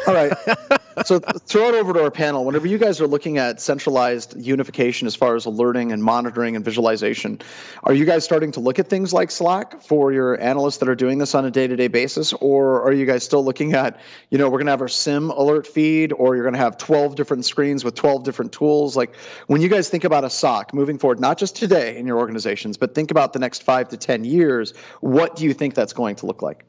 All 0.08 0.14
right. 0.14 0.34
so 1.06 1.20
throw 1.20 1.70
it 1.70 1.76
over 1.76 1.94
to 1.94 2.04
our 2.04 2.12
panel. 2.12 2.46
Whenever 2.46 2.68
you 2.68 2.78
guys 2.78 3.02
are 3.02 3.08
looking 3.08 3.38
at 3.38 3.62
centralized 3.62 4.36
unification 4.40 5.08
as 5.08 5.16
far 5.16 5.36
as 5.36 5.46
alerting 5.46 5.92
and 5.92 6.04
monitoring 6.04 6.56
and 6.56 6.64
visualization, 6.64 7.40
are 7.84 7.94
you 7.94 8.06
guys 8.06 8.24
starting 8.24 8.52
to 8.52 8.60
look 8.60 8.80
at 8.80 8.88
things 8.88 9.14
like 9.14 9.32
Slack 9.32 9.82
for 9.82 10.12
your 10.12 10.40
analysts 10.42 10.78
that 10.78 10.90
are 10.90 10.96
doing 10.96 11.18
this 11.18 11.36
on 11.36 11.46
a 11.46 11.52
day-to-day 11.52 11.88
basis, 11.88 12.34
or 12.34 12.82
are 12.84 12.94
you 12.94 13.06
guys 13.06 13.24
still 13.24 13.44
looking 13.44 13.74
at, 13.74 14.00
you 14.30 14.38
know, 14.38 14.46
we're 14.46 14.58
going 14.58 14.68
to 14.68 14.72
have 14.72 14.82
our 14.82 14.88
SIM 14.88 15.30
alert 15.32 15.68
feed, 15.68 16.14
or 16.14 16.36
you're 16.36 16.44
going 16.44 16.54
to 16.54 16.60
have 16.60 16.78
12 16.78 17.16
different 17.16 17.46
screens 17.46 17.84
with 17.84 17.96
12 17.96 18.24
different 18.24 18.52
tools? 18.52 18.96
Like 18.96 19.16
when 19.48 19.62
you 19.62 19.70
guys 19.70 19.90
think 19.90 20.04
about 20.04 20.24
a 20.24 20.30
SOC 20.30 20.74
moving 20.74 20.98
forward, 20.98 21.20
not 21.20 21.38
just 21.38 21.56
today 21.56 21.98
in 21.98 22.08
your 22.08 22.18
organizations, 22.18 22.78
but 22.78 22.96
think 22.96 23.12
about 23.12 23.34
the 23.34 23.40
next 23.40 23.64
five 23.64 23.90
to 23.90 23.98
10 23.98 24.26
years, 24.26 24.74
what 25.02 25.36
do 25.36 25.44
you 25.44 25.54
think 25.54 25.74
that's 25.74 25.94
going 25.94 26.16
to 26.18 26.26
look 26.26 26.42
like? 26.42 26.66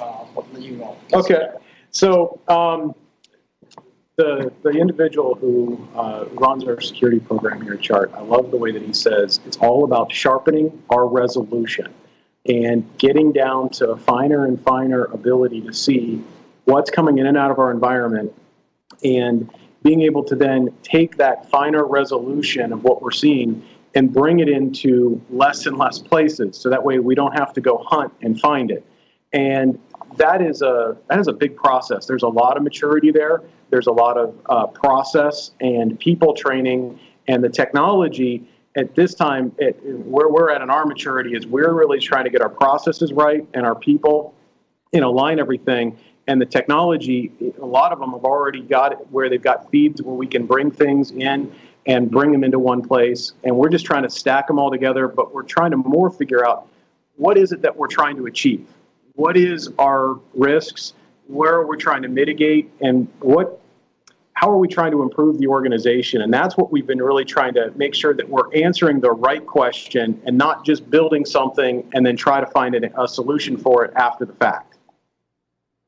Uh. 0.00 0.24
Okay, 1.12 1.48
so 1.92 2.40
um, 2.48 2.94
the 4.16 4.52
the 4.62 4.70
individual 4.70 5.34
who 5.34 5.88
uh, 5.94 6.26
runs 6.32 6.64
our 6.64 6.80
security 6.80 7.20
program 7.20 7.62
here 7.62 7.74
at 7.74 7.80
Chart, 7.80 8.10
I 8.14 8.20
love 8.20 8.50
the 8.50 8.56
way 8.56 8.72
that 8.72 8.82
he 8.82 8.92
says 8.92 9.40
it's 9.46 9.56
all 9.58 9.84
about 9.84 10.12
sharpening 10.12 10.82
our 10.90 11.06
resolution 11.06 11.92
and 12.46 12.84
getting 12.98 13.32
down 13.32 13.70
to 13.70 13.90
a 13.90 13.96
finer 13.96 14.46
and 14.46 14.60
finer 14.62 15.04
ability 15.06 15.60
to 15.62 15.72
see 15.72 16.24
what's 16.64 16.90
coming 16.90 17.18
in 17.18 17.26
and 17.26 17.36
out 17.36 17.50
of 17.50 17.58
our 17.58 17.70
environment 17.70 18.32
and 19.04 19.48
being 19.82 20.02
able 20.02 20.24
to 20.24 20.34
then 20.34 20.72
take 20.82 21.16
that 21.16 21.48
finer 21.50 21.84
resolution 21.84 22.72
of 22.72 22.84
what 22.84 23.02
we're 23.02 23.10
seeing 23.10 23.64
and 23.94 24.12
bring 24.12 24.40
it 24.40 24.48
into 24.48 25.20
less 25.30 25.66
and 25.66 25.76
less 25.76 25.98
places. 25.98 26.56
So 26.56 26.70
that 26.70 26.82
way 26.82 26.98
we 26.98 27.14
don't 27.14 27.36
have 27.38 27.52
to 27.54 27.60
go 27.60 27.84
hunt 27.86 28.12
and 28.22 28.40
find 28.40 28.70
it. 28.70 28.84
And 29.32 29.78
that 30.16 30.42
is 30.42 30.62
a 30.62 30.96
that 31.08 31.18
is 31.18 31.28
a 31.28 31.32
big 31.32 31.56
process. 31.56 32.06
There's 32.06 32.22
a 32.22 32.28
lot 32.28 32.56
of 32.56 32.62
maturity 32.62 33.10
there. 33.10 33.42
There's 33.70 33.86
a 33.86 33.92
lot 33.92 34.16
of 34.16 34.34
uh, 34.46 34.66
process 34.66 35.52
and 35.60 35.98
people 35.98 36.34
training 36.34 36.98
and 37.28 37.42
the 37.42 37.48
technology. 37.48 38.44
At 38.74 38.94
this 38.94 39.14
time 39.14 39.52
it, 39.58 39.78
where 39.82 40.28
we're 40.28 40.50
at 40.50 40.62
in 40.62 40.70
our 40.70 40.86
maturity 40.86 41.34
is 41.34 41.46
we're 41.46 41.72
really 41.72 41.98
trying 41.98 42.24
to 42.24 42.30
get 42.30 42.40
our 42.40 42.48
processes 42.48 43.12
right 43.12 43.46
and 43.54 43.66
our 43.66 43.74
people 43.74 44.34
you 44.92 45.00
know 45.00 45.10
line 45.10 45.38
everything. 45.38 45.98
And 46.28 46.40
the 46.40 46.46
technology 46.46 47.32
a 47.60 47.66
lot 47.66 47.92
of 47.92 47.98
them 47.98 48.12
have 48.12 48.24
already 48.24 48.62
got 48.62 48.92
it 48.92 48.98
where 49.10 49.28
they've 49.28 49.42
got 49.42 49.70
feeds 49.70 50.02
where 50.02 50.14
we 50.14 50.26
can 50.26 50.46
bring 50.46 50.70
things 50.70 51.10
in 51.10 51.52
and 51.86 52.10
bring 52.10 52.30
them 52.30 52.44
into 52.44 52.60
one 52.60 52.80
place. 52.80 53.32
And 53.42 53.56
we're 53.56 53.68
just 53.68 53.84
trying 53.84 54.04
to 54.04 54.10
stack 54.10 54.46
them 54.46 54.58
all 54.58 54.70
together 54.70 55.08
but 55.08 55.34
we're 55.34 55.42
trying 55.42 55.72
to 55.72 55.76
more 55.76 56.10
figure 56.10 56.46
out 56.46 56.68
what 57.16 57.36
is 57.36 57.52
it 57.52 57.62
that 57.62 57.76
we're 57.76 57.88
trying 57.88 58.16
to 58.16 58.26
achieve 58.26 58.66
what 59.14 59.36
is 59.36 59.70
our 59.78 60.18
risks? 60.34 60.94
Where 61.26 61.54
are 61.54 61.66
we 61.66 61.76
trying 61.76 62.02
to 62.02 62.08
mitigate? 62.08 62.70
And 62.80 63.08
what 63.20 63.60
how 64.34 64.50
are 64.50 64.58
we 64.58 64.66
trying 64.66 64.90
to 64.90 65.02
improve 65.02 65.38
the 65.38 65.46
organization? 65.46 66.22
And 66.22 66.34
that's 66.34 66.56
what 66.56 66.72
we've 66.72 66.86
been 66.86 67.00
really 67.00 67.24
trying 67.24 67.54
to 67.54 67.70
make 67.76 67.94
sure 67.94 68.12
that 68.14 68.28
we're 68.28 68.52
answering 68.54 68.98
the 68.98 69.12
right 69.12 69.46
question 69.46 70.20
and 70.26 70.36
not 70.36 70.64
just 70.64 70.90
building 70.90 71.24
something 71.24 71.88
and 71.92 72.04
then 72.04 72.16
try 72.16 72.40
to 72.40 72.46
find 72.46 72.74
a, 72.74 73.06
solution 73.06 73.56
for 73.56 73.84
it 73.84 73.92
after 73.94 74.24
the 74.24 74.32
fact. 74.32 74.78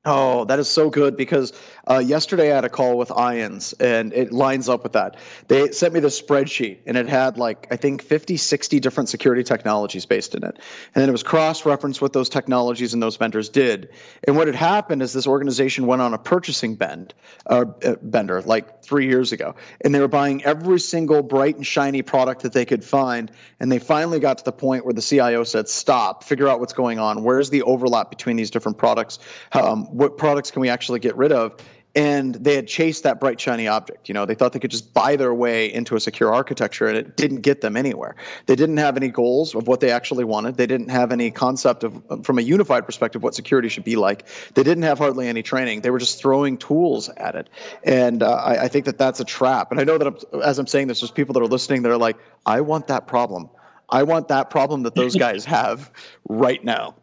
Oh, 0.04 0.44
that 0.44 0.58
is 0.58 0.68
so 0.68 0.90
good 0.90 1.16
because 1.16 1.52
uh, 1.90 1.98
yesterday 1.98 2.52
I 2.52 2.54
had 2.54 2.64
a 2.64 2.68
call 2.68 2.96
with 2.96 3.10
Ions 3.10 3.72
and 3.74 4.12
it 4.12 4.32
lines 4.32 4.68
up 4.68 4.82
with 4.82 4.92
that. 4.92 5.16
They 5.48 5.70
sent 5.72 5.92
me 5.92 6.00
the 6.00 6.08
spreadsheet 6.08 6.78
and 6.86 6.96
it 6.96 7.08
had 7.08 7.36
like, 7.36 7.66
I 7.70 7.76
think 7.76 8.02
50, 8.02 8.36
60 8.36 8.80
different 8.80 9.08
security 9.08 9.42
technologies 9.42 10.06
based 10.06 10.34
in 10.34 10.44
it. 10.44 10.58
And 10.94 11.02
then 11.02 11.08
it 11.08 11.12
was 11.12 11.22
cross 11.22 11.66
referenced 11.66 12.00
what 12.00 12.12
those 12.12 12.28
technologies 12.28 12.94
and 12.94 13.02
those 13.02 13.16
vendors 13.16 13.48
did. 13.48 13.90
And 14.26 14.36
what 14.36 14.46
had 14.46 14.56
happened 14.56 15.02
is 15.02 15.12
this 15.12 15.26
organization 15.26 15.86
went 15.86 16.00
on 16.00 16.14
a 16.14 16.18
purchasing 16.18 16.74
bend, 16.74 17.12
uh, 17.46 17.66
uh, 17.84 17.96
bender 18.02 18.40
like 18.42 18.82
three 18.82 19.06
years 19.06 19.32
ago. 19.32 19.54
And 19.82 19.94
they 19.94 20.00
were 20.00 20.08
buying 20.08 20.42
every 20.44 20.80
single 20.80 21.22
bright 21.22 21.56
and 21.56 21.66
shiny 21.66 22.02
product 22.02 22.42
that 22.42 22.52
they 22.52 22.64
could 22.64 22.84
find. 22.84 23.30
And 23.60 23.70
they 23.70 23.78
finally 23.78 24.20
got 24.20 24.38
to 24.38 24.44
the 24.44 24.52
point 24.52 24.84
where 24.84 24.94
the 24.94 25.02
CIO 25.02 25.44
said, 25.44 25.68
stop, 25.68 26.24
figure 26.24 26.48
out 26.48 26.60
what's 26.60 26.72
going 26.72 26.98
on. 26.98 27.22
Where's 27.22 27.50
the 27.50 27.62
overlap 27.62 28.10
between 28.10 28.36
these 28.36 28.50
different 28.50 28.78
products? 28.78 29.18
Um, 29.52 29.84
what 29.86 30.16
products 30.16 30.50
can 30.50 30.60
we 30.60 30.68
actually 30.68 31.00
get 31.00 31.16
rid 31.16 31.32
of? 31.32 31.56
And 31.94 32.34
they 32.34 32.56
had 32.56 32.66
chased 32.66 33.04
that 33.04 33.20
bright 33.20 33.40
shiny 33.40 33.68
object. 33.68 34.08
You 34.08 34.14
know 34.14 34.26
they 34.26 34.34
thought 34.34 34.52
they 34.52 34.58
could 34.58 34.70
just 34.70 34.92
buy 34.92 35.16
their 35.16 35.32
way 35.32 35.72
into 35.72 35.96
a 35.96 36.00
secure 36.00 36.34
architecture 36.34 36.86
and 36.86 36.96
it 36.96 37.16
didn't 37.16 37.42
get 37.42 37.60
them 37.60 37.76
anywhere. 37.76 38.16
They 38.46 38.56
didn't 38.56 38.78
have 38.78 38.96
any 38.96 39.08
goals 39.08 39.54
of 39.54 39.66
what 39.68 39.80
they 39.80 39.90
actually 39.90 40.24
wanted. 40.24 40.56
They 40.56 40.66
didn't 40.66 40.88
have 40.88 41.12
any 41.12 41.30
concept 41.30 41.84
of 41.84 42.02
from 42.24 42.38
a 42.38 42.42
unified 42.42 42.86
perspective 42.86 43.22
what 43.22 43.34
security 43.34 43.68
should 43.68 43.84
be 43.84 43.96
like. 43.96 44.26
They 44.54 44.62
didn't 44.62 44.84
have 44.84 44.98
hardly 44.98 45.28
any 45.28 45.42
training. 45.42 45.82
They 45.82 45.90
were 45.90 45.98
just 45.98 46.20
throwing 46.20 46.56
tools 46.56 47.08
at 47.16 47.34
it. 47.34 47.48
And 47.84 48.22
uh, 48.22 48.32
I, 48.32 48.64
I, 48.64 48.68
think 48.68 48.84
that 48.86 48.98
that's 48.98 49.20
a 49.20 49.24
trap. 49.24 49.70
And 49.70 49.80
i 49.80 49.84
know 49.84 49.98
that 49.98 50.06
I'm, 50.06 50.40
as 50.42 50.58
i'm 50.58 50.66
saying 50.66 50.88
this 50.88 51.00
there's 51.00 51.10
people 51.10 51.32
that 51.34 51.40
are 51.40 51.46
listening 51.46 51.82
that 51.82 51.92
are 51.92 51.98
like 51.98 52.16
i 52.46 52.60
want 52.60 52.88
that 52.88 53.06
problem. 53.06 53.48
I 53.90 54.02
want 54.02 54.28
that 54.28 54.50
problem 54.50 54.82
that 54.84 54.94
those 54.94 55.14
guys 55.14 55.44
have 55.44 55.92
right 56.28 56.64
now. 56.64 56.94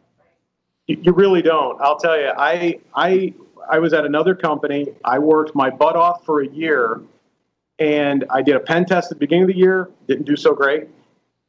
You 0.88 1.14
really 1.14 1.42
don't. 1.42 1.80
I'll 1.80 1.98
tell 1.98 2.20
you 2.20 2.32
i 2.38 2.80
i 2.96 3.34
I 3.72 3.80
was 3.80 3.94
at 3.94 4.06
another 4.06 4.36
company. 4.36 4.90
I 5.06 5.18
worked 5.18 5.56
my 5.56 5.70
butt 5.70 5.96
off 5.96 6.26
for 6.26 6.42
a 6.42 6.48
year, 6.48 7.00
and 7.80 8.26
I 8.30 8.42
did 8.42 8.58
a 8.58 8.60
pen 8.60 8.86
test 8.86 9.06
at 9.06 9.18
the 9.18 9.20
beginning 9.20 9.44
of 9.44 9.48
the 9.48 9.58
year. 9.58 9.90
Didn't 10.10 10.26
do 10.26 10.36
so 10.36 10.54
great. 10.54 10.90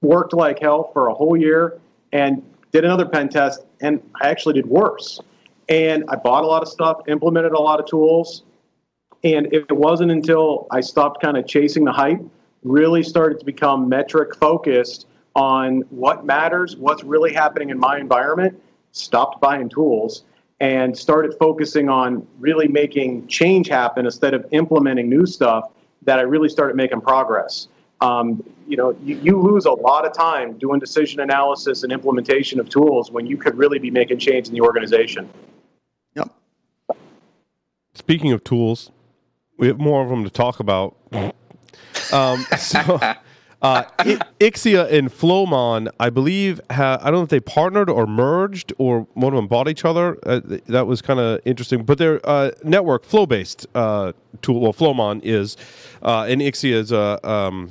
Worked 0.03 0.33
like 0.33 0.61
hell 0.61 0.93
for 0.93 1.09
a 1.09 1.15
whole 1.15 1.37
year, 1.37 1.81
and 2.13 2.41
did 2.71 2.85
another 2.85 3.07
pen 3.07 3.29
test, 3.29 3.67
and 3.81 4.01
I 4.23 4.29
actually 4.29 4.55
did 4.55 4.67
worse. 4.67 5.21
And 5.69 6.05
I 6.09 6.15
bought 6.15 6.45
a 6.45 6.47
lot 6.47 6.63
of 6.63 6.69
stuff, 6.69 7.01
implemented 7.09 7.53
a 7.53 7.61
lot 7.61 7.81
of 7.81 7.87
tools, 7.87 8.45
and 9.25 9.53
it 9.53 9.71
wasn't 9.73 10.13
until 10.13 10.69
I 10.71 10.81
stopped 10.81 11.21
kind 11.21 11.37
of 11.37 11.47
chasing 11.47 11.85
the 11.85 11.93
hype, 11.93 12.21
really 12.63 13.03
started 13.03 13.41
to 13.41 13.45
become 13.45 13.89
metric 13.89 14.37
focused 14.37 15.07
on 15.35 15.81
what 15.91 16.25
matters, 16.25 16.77
what's 16.77 17.03
really 17.03 17.33
happening 17.33 17.71
in 17.71 17.79
my 17.81 17.99
environment, 17.99 18.61
stopped 18.93 19.41
buying 19.41 19.69
tools 19.69 20.23
and 20.63 20.97
started 20.97 21.35
focusing 21.41 21.89
on 21.89 22.25
really 22.39 22.69
making 22.69 23.27
change 23.27 23.67
happen 23.67 24.07
instead 24.07 24.33
of 24.33 24.47
implementing 24.53 25.11
new 25.11 25.27
stuff 25.27 25.73
that 26.03 26.21
I 26.21 26.23
really 26.23 26.49
started 26.49 26.77
making 26.77 27.01
progress. 27.01 27.67
Um, 28.01 28.45
you 28.69 28.77
know, 28.77 28.97
you, 29.03 29.19
you, 29.19 29.41
lose 29.41 29.65
a 29.65 29.73
lot 29.73 30.07
of 30.07 30.13
time 30.13 30.57
doing 30.59 30.79
decision 30.79 31.19
analysis 31.19 31.83
and 31.83 31.93
implementation 31.93 32.61
of 32.61 32.69
tools 32.69 33.11
when 33.11 33.27
you 33.27 33.37
could 33.37 33.57
really 33.57 33.81
be 33.81 33.91
making 33.91 34.21
change 34.21 34.47
in 34.49 34.55
the 34.55 34.61
organization. 34.61 35.29
Yep. 36.15 36.31
Speaking 37.95 38.31
of 38.31 38.45
tools, 38.45 38.93
we 39.59 39.67
have 39.67 39.81
more 39.81 40.03
of 40.03 40.09
them 40.09 40.23
to 40.23 40.31
talk 40.31 40.61
about. 40.61 40.97
Um, 42.11 42.45
so 42.59 42.99
uh, 43.63 43.85
Ixia 44.41 44.93
and 44.93 45.09
Flowmon, 45.09 45.89
I 46.01 46.11
believe, 46.11 46.61
ha- 46.71 46.99
I 47.01 47.05
don't 47.07 47.21
know 47.21 47.23
if 47.23 47.29
they 47.29 47.41
partnered 47.41 47.89
or 47.89 48.07
merged 48.07 48.73
or 48.79 49.07
one 49.15 49.33
of 49.33 49.37
them 49.37 49.47
bought 49.47 49.69
each 49.69 49.85
other. 49.85 50.19
Uh, 50.25 50.41
that 50.67 50.87
was 50.87 51.01
kind 51.01 51.21
of 51.21 51.41
interesting. 51.45 51.85
But 51.85 51.99
their 51.99 52.21
uh, 52.29 52.51
network 52.65 53.05
flow 53.05 53.25
based 53.25 53.67
uh, 53.75 54.13
tool, 54.43 54.61
well, 54.61 54.73
Flowmon 54.73 55.21
is, 55.23 55.57
uh, 56.03 56.27
and 56.29 56.41
Ixia 56.41 56.73
is 56.73 56.93
a 56.93 57.27
um, 57.29 57.71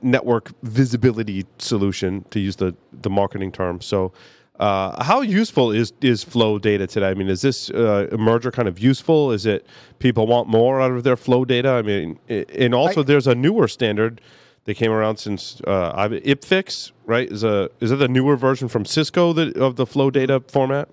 network 0.00 0.52
visibility 0.62 1.44
solution, 1.58 2.24
to 2.30 2.38
use 2.38 2.56
the, 2.56 2.74
the 2.92 3.10
marketing 3.10 3.50
term. 3.50 3.80
So, 3.80 4.12
uh, 4.60 5.04
how 5.04 5.20
useful 5.20 5.70
is 5.70 5.92
is 6.00 6.24
flow 6.24 6.58
data 6.58 6.86
today? 6.86 7.10
I 7.10 7.14
mean, 7.14 7.28
is 7.28 7.42
this 7.42 7.68
uh, 7.68 8.06
merger 8.18 8.50
kind 8.50 8.68
of 8.68 8.78
useful? 8.78 9.30
Is 9.32 9.44
it 9.44 9.66
people 9.98 10.26
want 10.26 10.48
more 10.48 10.80
out 10.80 10.92
of 10.92 11.04
their 11.04 11.16
flow 11.16 11.44
data? 11.44 11.68
I 11.68 11.82
mean, 11.82 12.18
and 12.28 12.74
also 12.74 13.00
I, 13.00 13.04
there's 13.04 13.26
a 13.26 13.34
newer 13.34 13.68
standard 13.68 14.22
they 14.66 14.74
came 14.74 14.90
around 14.90 15.16
since 15.16 15.60
uh, 15.66 15.96
IPFix, 15.96 16.92
right? 17.06 17.30
Is 17.30 17.42
a 17.42 17.70
is 17.80 17.90
that 17.90 17.96
the 17.96 18.08
newer 18.08 18.36
version 18.36 18.68
from 18.68 18.84
Cisco 18.84 19.32
that, 19.32 19.56
of 19.56 19.76
the 19.76 19.86
flow 19.86 20.10
data 20.10 20.42
format? 20.48 20.88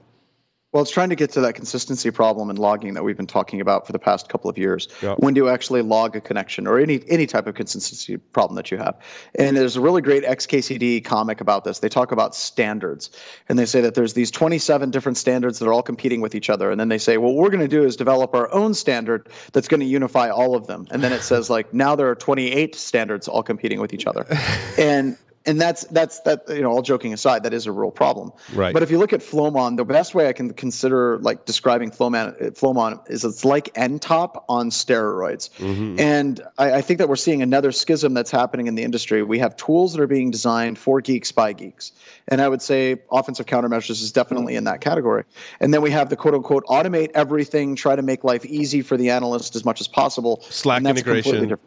Well, 0.74 0.82
it's 0.82 0.92
trying 0.92 1.10
to 1.10 1.16
get 1.16 1.30
to 1.34 1.42
that 1.42 1.54
consistency 1.54 2.10
problem 2.10 2.50
in 2.50 2.56
logging 2.56 2.96
that 2.96 3.04
we've 3.04 3.16
been 3.16 3.28
talking 3.28 3.62
about 3.62 3.86
for 3.86 3.92
the 3.92 4.00
past 4.00 4.28
couple 4.28 4.50
of 4.50 4.58
years. 4.58 4.88
Yep. 5.04 5.20
When 5.20 5.36
do 5.36 5.42
you 5.42 5.50
actually 5.50 5.84
log 5.84 6.16
a 6.16 6.22
connection 6.22 6.66
or 6.66 6.80
any 6.80 7.02
any 7.08 7.28
type 7.28 7.46
of 7.46 7.54
consistency 7.54 8.18
problem 8.18 8.56
that 8.56 8.72
you 8.72 8.78
have? 8.78 9.00
And 9.36 9.56
there's 9.56 9.76
a 9.76 9.82
really 9.82 10.02
great 10.02 10.24
XKCD 10.24 11.06
comic 11.06 11.42
about 11.42 11.64
this. 11.64 11.78
They 11.78 11.90
talk 11.90 12.12
about 12.12 12.34
standards, 12.34 13.12
and 13.48 13.60
they 13.60 13.68
say 13.68 13.82
that 13.82 13.94
there's 13.94 14.14
these 14.16 14.32
27 14.32 14.90
different 14.90 15.18
standards 15.18 15.60
that 15.60 15.68
are 15.68 15.74
all 15.74 15.84
competing 15.84 16.22
with 16.22 16.34
each 16.34 16.50
other. 16.50 16.72
And 16.72 16.80
then 16.80 16.90
they 16.90 16.98
say, 16.98 17.18
well, 17.18 17.34
what 17.34 17.44
we're 17.44 17.52
going 17.52 17.62
to 17.62 17.68
do 17.68 17.84
is 17.84 17.96
develop 17.96 18.34
our 18.34 18.52
own 18.52 18.74
standard 18.74 19.30
that's 19.52 19.68
going 19.68 19.82
to 19.82 19.86
unify 19.86 20.30
all 20.30 20.56
of 20.56 20.66
them. 20.66 20.88
And 20.90 21.04
then 21.04 21.14
it 21.14 21.22
says 21.22 21.52
like 21.52 21.72
now 21.72 21.96
there 21.96 22.10
are 22.10 22.16
28 22.16 22.74
standards 22.74 23.28
all 23.28 23.44
competing 23.44 23.80
with 23.80 23.94
each 23.94 24.08
other, 24.08 24.26
and 24.80 25.18
and 25.46 25.60
that's 25.60 25.84
that's 25.86 26.20
that 26.22 26.44
you 26.50 26.62
know 26.62 26.72
all 26.72 26.82
joking 26.82 27.14
aside 27.14 27.44
that 27.44 27.54
is 27.54 27.66
a 27.66 27.72
real 27.72 27.92
problem. 27.92 28.32
Right. 28.54 28.74
But 28.74 28.84
if 28.84 28.92
you 28.92 28.98
look 28.98 29.14
at 29.14 29.20
flowmon 29.20 29.78
the 29.78 29.86
best 29.86 30.16
way 30.16 30.28
i 30.28 30.34
can 30.34 30.54
consider 30.54 31.20
like 31.20 31.46
describing 31.46 31.92
flowmon 31.92 32.36
flowmon 32.52 33.00
is 33.10 33.24
it's 33.24 33.46
like 33.46 33.74
ntop 33.74 34.44
on 34.50 34.70
steroids. 34.70 35.50
Mm-hmm. 35.58 36.00
and 36.00 36.42
I, 36.58 36.76
I, 36.76 36.82
think 36.82 36.98
that 37.00 37.10
we're 37.10 37.16
seeing 37.16 37.42
another 37.42 37.72
schism 37.72 38.14
that's 38.14 38.32
happening 38.32 38.68
in 38.68 38.76
the 38.76 38.84
industry. 38.84 39.24
We 39.24 39.40
have 39.40 39.56
tools 39.56 39.94
that 39.94 40.02
are 40.02 40.08
being 40.08 40.32
designed 40.32 40.78
for 40.78 41.02
geeks 41.02 41.32
by 41.32 41.54
geeks. 41.54 41.92
And 42.28 42.42
i 42.42 42.48
would 42.48 42.62
say 42.62 43.02
offensive 43.12 43.46
countermeasures 43.46 44.02
is 44.02 44.12
definitely 44.12 44.56
in 44.56 44.64
that 44.66 44.82
category. 44.82 45.24
And 45.60 45.74
then 45.74 45.82
we 45.82 45.92
have 45.92 46.10
the 46.10 46.16
quote 46.16 46.34
unquote 46.34 46.66
automate 46.66 47.12
everything 47.14 47.76
try 47.76 47.96
to 47.96 48.02
make 48.02 48.24
life 48.24 48.46
easy 48.46 48.82
for 48.82 48.98
the 48.98 49.10
analyst 49.10 49.56
as 49.56 49.66
much 49.66 49.82
as 49.82 49.88
possible. 49.88 50.42
Slack 50.50 50.84
integration. 50.84 51.58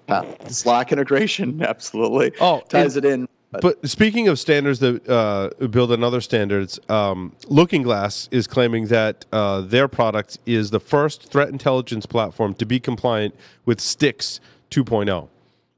slack 0.49 0.93
integration 0.93 1.62
absolutely. 1.67 2.33
Oh 2.41 2.62
ties 2.69 2.97
it 2.97 3.05
in 3.05 3.29
but 3.61 3.88
speaking 3.88 4.29
of 4.29 4.38
standards 4.38 4.79
that 4.81 5.09
uh, 5.09 5.66
build 5.66 5.92
on 5.92 6.03
other 6.03 6.21
standards, 6.21 6.79
um, 6.88 7.33
Looking 7.47 7.83
Glass 7.83 8.29
is 8.31 8.47
claiming 8.47 8.87
that 8.87 9.25
uh, 9.33 9.61
their 9.61 9.88
product 9.88 10.38
is 10.47 10.71
the 10.71 10.81
first 10.81 11.31
threat 11.31 11.49
intelligence 11.49 12.07
platform 12.07 12.55
to 12.55 12.66
be 12.66 12.81
compliant 12.81 13.35
with 13.64 13.81
STIX 13.81 14.40
2.0. 14.71 15.29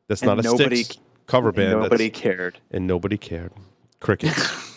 That's 0.09 0.23
and 0.23 0.29
not 0.29 0.38
a 0.41 0.43
nobody, 0.43 0.85
STIX 0.85 1.01
cover 1.27 1.53
band. 1.53 1.81
Nobody 1.81 2.11
cared. 2.11 2.59
And 2.71 2.87
nobody 2.87 3.19
cared. 3.19 3.53
Crickets. 4.01 4.51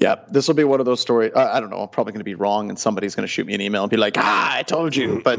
Yeah, 0.00 0.16
this 0.30 0.48
will 0.48 0.54
be 0.54 0.64
one 0.64 0.80
of 0.80 0.86
those 0.86 0.98
stories. 0.98 1.30
I, 1.36 1.58
I 1.58 1.60
don't 1.60 1.68
know. 1.68 1.82
I'm 1.82 1.88
probably 1.88 2.14
going 2.14 2.20
to 2.20 2.24
be 2.24 2.34
wrong, 2.34 2.70
and 2.70 2.78
somebody's 2.78 3.14
going 3.14 3.24
to 3.24 3.28
shoot 3.28 3.46
me 3.46 3.52
an 3.52 3.60
email 3.60 3.82
and 3.82 3.90
be 3.90 3.98
like, 3.98 4.16
"Ah, 4.16 4.56
I 4.56 4.62
told 4.62 4.96
you." 4.96 5.20
But 5.22 5.38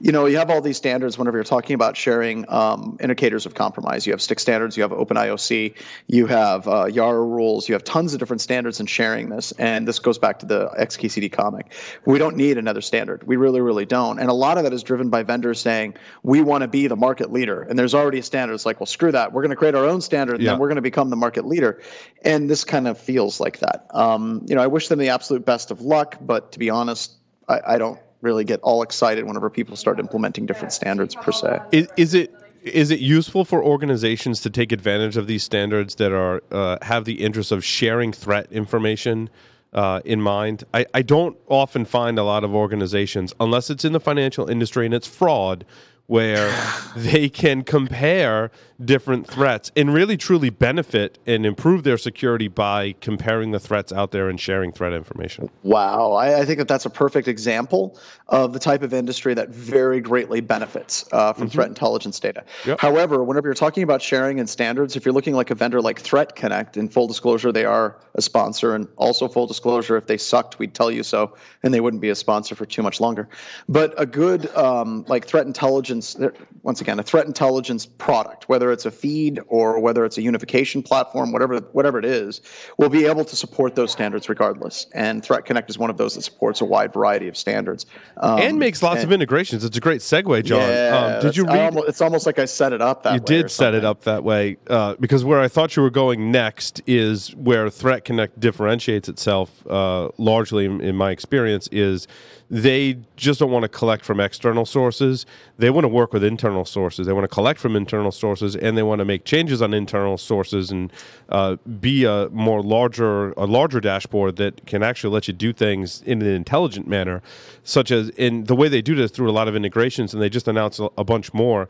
you 0.00 0.10
know, 0.12 0.24
you 0.24 0.38
have 0.38 0.48
all 0.48 0.62
these 0.62 0.78
standards 0.78 1.18
whenever 1.18 1.36
you're 1.36 1.44
talking 1.44 1.74
about 1.74 1.94
sharing 1.94 2.48
um, 2.48 2.96
indicators 3.00 3.44
of 3.44 3.52
compromise. 3.52 4.06
You 4.06 4.14
have 4.14 4.22
STIX 4.22 4.40
standards, 4.40 4.78
you 4.78 4.82
have 4.82 4.94
Open 4.94 5.18
IOC, 5.18 5.74
you 6.06 6.26
have 6.26 6.66
uh, 6.66 6.86
Yara 6.86 7.22
rules, 7.22 7.68
you 7.68 7.74
have 7.74 7.84
tons 7.84 8.14
of 8.14 8.18
different 8.18 8.40
standards 8.40 8.80
in 8.80 8.86
sharing 8.86 9.28
this. 9.28 9.52
And 9.58 9.86
this 9.86 9.98
goes 9.98 10.16
back 10.16 10.38
to 10.38 10.46
the 10.46 10.68
XKCD 10.78 11.30
comic. 11.30 11.74
We 12.06 12.18
don't 12.18 12.34
need 12.34 12.56
another 12.56 12.80
standard. 12.80 13.24
We 13.24 13.36
really, 13.36 13.60
really 13.60 13.84
don't. 13.84 14.18
And 14.18 14.30
a 14.30 14.34
lot 14.34 14.56
of 14.56 14.64
that 14.64 14.72
is 14.72 14.82
driven 14.82 15.10
by 15.10 15.22
vendors 15.22 15.60
saying 15.60 15.96
we 16.22 16.40
want 16.40 16.62
to 16.62 16.68
be 16.68 16.86
the 16.86 16.96
market 16.96 17.30
leader, 17.30 17.60
and 17.60 17.78
there's 17.78 17.94
already 17.94 18.20
a 18.20 18.22
standard. 18.22 18.54
It's 18.54 18.64
like, 18.64 18.80
well, 18.80 18.86
screw 18.86 19.12
that. 19.12 19.34
We're 19.34 19.42
going 19.42 19.50
to 19.50 19.56
create 19.56 19.74
our 19.74 19.84
own 19.84 20.00
standard, 20.00 20.36
and 20.36 20.44
yeah. 20.44 20.52
then 20.52 20.60
we're 20.60 20.68
going 20.68 20.76
to 20.76 20.82
become 20.82 21.10
the 21.10 21.16
market 21.16 21.44
leader. 21.44 21.82
And 22.24 22.48
this 22.48 22.64
kind 22.64 22.88
of 22.88 22.98
feels 22.98 23.38
like 23.38 23.58
that. 23.58 23.86
Um, 23.98 24.46
you 24.46 24.54
know, 24.54 24.62
I 24.62 24.68
wish 24.68 24.86
them 24.86 25.00
the 25.00 25.08
absolute 25.08 25.44
best 25.44 25.72
of 25.72 25.80
luck, 25.80 26.18
but 26.20 26.52
to 26.52 26.60
be 26.60 26.70
honest, 26.70 27.14
I, 27.48 27.60
I 27.66 27.78
don't 27.78 27.98
really 28.20 28.44
get 28.44 28.60
all 28.60 28.82
excited 28.82 29.24
whenever 29.24 29.50
people 29.50 29.74
start 29.74 29.98
implementing 29.98 30.46
different 30.46 30.72
standards 30.72 31.16
per 31.16 31.32
se. 31.32 31.58
Is, 31.72 31.88
is 31.96 32.14
it 32.14 32.32
is 32.62 32.90
it 32.92 33.00
useful 33.00 33.44
for 33.44 33.62
organizations 33.62 34.40
to 34.42 34.50
take 34.50 34.70
advantage 34.70 35.16
of 35.16 35.26
these 35.26 35.42
standards 35.42 35.96
that 35.96 36.12
are 36.12 36.42
uh, 36.52 36.78
have 36.82 37.06
the 37.06 37.22
interest 37.24 37.50
of 37.50 37.64
sharing 37.64 38.12
threat 38.12 38.46
information 38.52 39.30
uh, 39.72 40.00
in 40.04 40.20
mind? 40.20 40.62
I, 40.72 40.86
I 40.94 41.02
don't 41.02 41.36
often 41.48 41.84
find 41.84 42.20
a 42.20 42.24
lot 42.24 42.44
of 42.44 42.54
organizations, 42.54 43.34
unless 43.40 43.68
it's 43.68 43.84
in 43.84 43.92
the 43.92 44.00
financial 44.00 44.48
industry 44.48 44.86
and 44.86 44.94
it's 44.94 45.08
fraud, 45.08 45.64
where 46.06 46.54
they 46.96 47.28
can 47.28 47.64
compare 47.64 48.52
different 48.84 49.26
threats 49.26 49.72
and 49.76 49.92
really 49.92 50.16
truly 50.16 50.50
benefit 50.50 51.18
and 51.26 51.44
improve 51.44 51.82
their 51.82 51.98
security 51.98 52.48
by 52.48 52.94
comparing 53.00 53.50
the 53.50 53.58
threats 53.58 53.92
out 53.92 54.12
there 54.12 54.28
and 54.28 54.40
sharing 54.40 54.70
threat 54.70 54.92
information. 54.92 55.50
Wow. 55.62 56.12
I, 56.12 56.40
I 56.40 56.44
think 56.44 56.58
that 56.58 56.68
that's 56.68 56.86
a 56.86 56.90
perfect 56.90 57.26
example 57.26 57.98
of 58.28 58.52
the 58.52 58.58
type 58.58 58.82
of 58.82 58.94
industry 58.94 59.34
that 59.34 59.48
very 59.48 60.00
greatly 60.00 60.40
benefits 60.40 61.04
uh, 61.12 61.32
from 61.32 61.48
mm-hmm. 61.48 61.54
threat 61.54 61.68
intelligence 61.68 62.20
data. 62.20 62.44
Yep. 62.66 62.80
However, 62.80 63.24
whenever 63.24 63.48
you're 63.48 63.54
talking 63.54 63.82
about 63.82 64.00
sharing 64.00 64.38
and 64.38 64.48
standards, 64.48 64.96
if 64.96 65.04
you're 65.04 65.14
looking 65.14 65.34
like 65.34 65.50
a 65.50 65.54
vendor 65.54 65.80
like 65.80 66.00
Threat 66.00 66.36
Connect, 66.36 66.76
in 66.76 66.88
full 66.88 67.06
disclosure, 67.06 67.52
they 67.52 67.64
are 67.64 67.98
a 68.14 68.22
sponsor, 68.22 68.74
and 68.74 68.86
also 68.96 69.28
full 69.28 69.46
disclosure, 69.46 69.96
if 69.96 70.06
they 70.06 70.18
sucked, 70.18 70.58
we'd 70.58 70.74
tell 70.74 70.90
you 70.90 71.02
so, 71.02 71.36
and 71.62 71.72
they 71.72 71.80
wouldn't 71.80 72.02
be 72.02 72.10
a 72.10 72.14
sponsor 72.14 72.54
for 72.54 72.66
too 72.66 72.82
much 72.82 73.00
longer. 73.00 73.28
But 73.68 73.94
a 73.96 74.06
good 74.06 74.54
um, 74.54 75.04
like 75.08 75.26
threat 75.26 75.46
intelligence, 75.46 76.16
once 76.62 76.80
again, 76.80 76.98
a 76.98 77.02
threat 77.02 77.26
intelligence 77.26 77.86
product, 77.86 78.48
whether 78.48 78.67
whether 78.68 78.74
it's 78.74 78.84
a 78.84 78.90
feed 78.90 79.40
or 79.48 79.80
whether 79.80 80.04
it's 80.04 80.18
a 80.18 80.22
unification 80.22 80.82
platform, 80.82 81.32
whatever 81.32 81.58
whatever 81.72 81.98
it 81.98 82.04
is, 82.04 82.42
will 82.76 82.90
be 82.90 83.06
able 83.06 83.24
to 83.24 83.34
support 83.34 83.74
those 83.74 83.90
standards 83.90 84.28
regardless. 84.28 84.86
And 84.92 85.24
Threat 85.24 85.46
Connect 85.46 85.70
is 85.70 85.78
one 85.78 85.88
of 85.88 85.96
those 85.96 86.14
that 86.16 86.22
supports 86.22 86.60
a 86.60 86.66
wide 86.66 86.92
variety 86.92 87.28
of 87.28 87.36
standards 87.36 87.86
um, 88.18 88.38
and 88.38 88.58
makes 88.58 88.82
lots 88.82 89.00
and, 89.00 89.04
of 89.04 89.12
integrations. 89.12 89.64
It's 89.64 89.78
a 89.78 89.80
great 89.80 90.02
segue, 90.02 90.44
John. 90.44 90.60
Yeah, 90.60 91.16
um, 91.16 91.22
did 91.22 91.34
you 91.34 91.46
read? 91.46 91.74
Almost, 91.74 91.88
it's 91.88 92.00
almost 92.02 92.26
like 92.26 92.38
I 92.38 92.44
set 92.44 92.74
it 92.74 92.82
up 92.82 93.04
that 93.04 93.10
way. 93.10 93.14
you 93.14 93.20
did 93.20 93.50
set 93.50 93.72
it 93.72 93.86
up 93.86 94.02
that 94.02 94.22
way 94.22 94.58
uh, 94.68 94.96
because 95.00 95.24
where 95.24 95.40
I 95.40 95.48
thought 95.48 95.74
you 95.74 95.82
were 95.82 95.90
going 95.90 96.30
next 96.30 96.82
is 96.86 97.34
where 97.36 97.70
Threat 97.70 98.04
Connect 98.04 98.38
differentiates 98.38 99.08
itself 99.08 99.66
uh, 99.66 100.10
largely, 100.18 100.66
in, 100.66 100.82
in 100.82 100.94
my 100.94 101.10
experience, 101.10 101.70
is 101.72 102.06
they 102.50 102.96
just 103.16 103.40
don't 103.40 103.50
want 103.50 103.64
to 103.64 103.68
collect 103.68 104.04
from 104.04 104.20
external 104.20 104.64
sources. 104.64 105.26
They 105.58 105.68
want 105.68 105.84
to 105.84 105.88
work 105.88 106.14
with 106.14 106.24
internal 106.24 106.64
sources. 106.64 107.06
They 107.06 107.12
want 107.12 107.24
to 107.24 107.28
collect 107.28 107.60
from 107.60 107.76
internal 107.76 108.10
sources, 108.10 108.56
and 108.56 108.76
they 108.76 108.82
want 108.82 109.00
to 109.00 109.04
make 109.04 109.24
changes 109.24 109.60
on 109.60 109.74
internal 109.74 110.16
sources 110.16 110.70
and 110.70 110.90
uh, 111.28 111.56
be 111.80 112.04
a 112.04 112.28
more 112.30 112.62
larger 112.62 113.32
a 113.32 113.44
larger 113.44 113.80
dashboard 113.80 114.36
that 114.36 114.66
can 114.66 114.82
actually 114.82 115.12
let 115.12 115.28
you 115.28 115.34
do 115.34 115.52
things 115.52 116.02
in 116.02 116.22
an 116.22 116.28
intelligent 116.28 116.88
manner, 116.88 117.22
such 117.64 117.90
as 117.90 118.08
in 118.10 118.44
the 118.44 118.56
way 118.56 118.68
they 118.68 118.82
do 118.82 118.94
this 118.94 119.10
through 119.10 119.28
a 119.28 119.32
lot 119.32 119.48
of 119.48 119.54
integrations. 119.54 120.14
And 120.14 120.22
they 120.22 120.30
just 120.30 120.48
announced 120.48 120.80
a, 120.96 121.04
bunch 121.04 121.32
more 121.34 121.68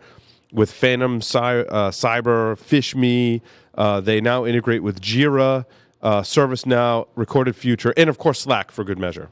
with 0.52 0.70
Phantom 0.70 1.20
Cy- 1.20 1.60
uh, 1.60 1.90
Cyber, 1.90 2.56
PhishMe. 2.56 3.40
Uh, 3.74 4.00
they 4.00 4.20
now 4.20 4.44
integrate 4.44 4.82
with 4.82 5.00
Jira, 5.00 5.64
uh, 6.02 6.22
ServiceNow, 6.22 7.06
Recorded 7.16 7.56
Future, 7.56 7.92
and 7.96 8.08
of 8.08 8.18
course 8.18 8.40
Slack 8.40 8.70
for 8.70 8.84
good 8.84 8.98
measure. 8.98 9.28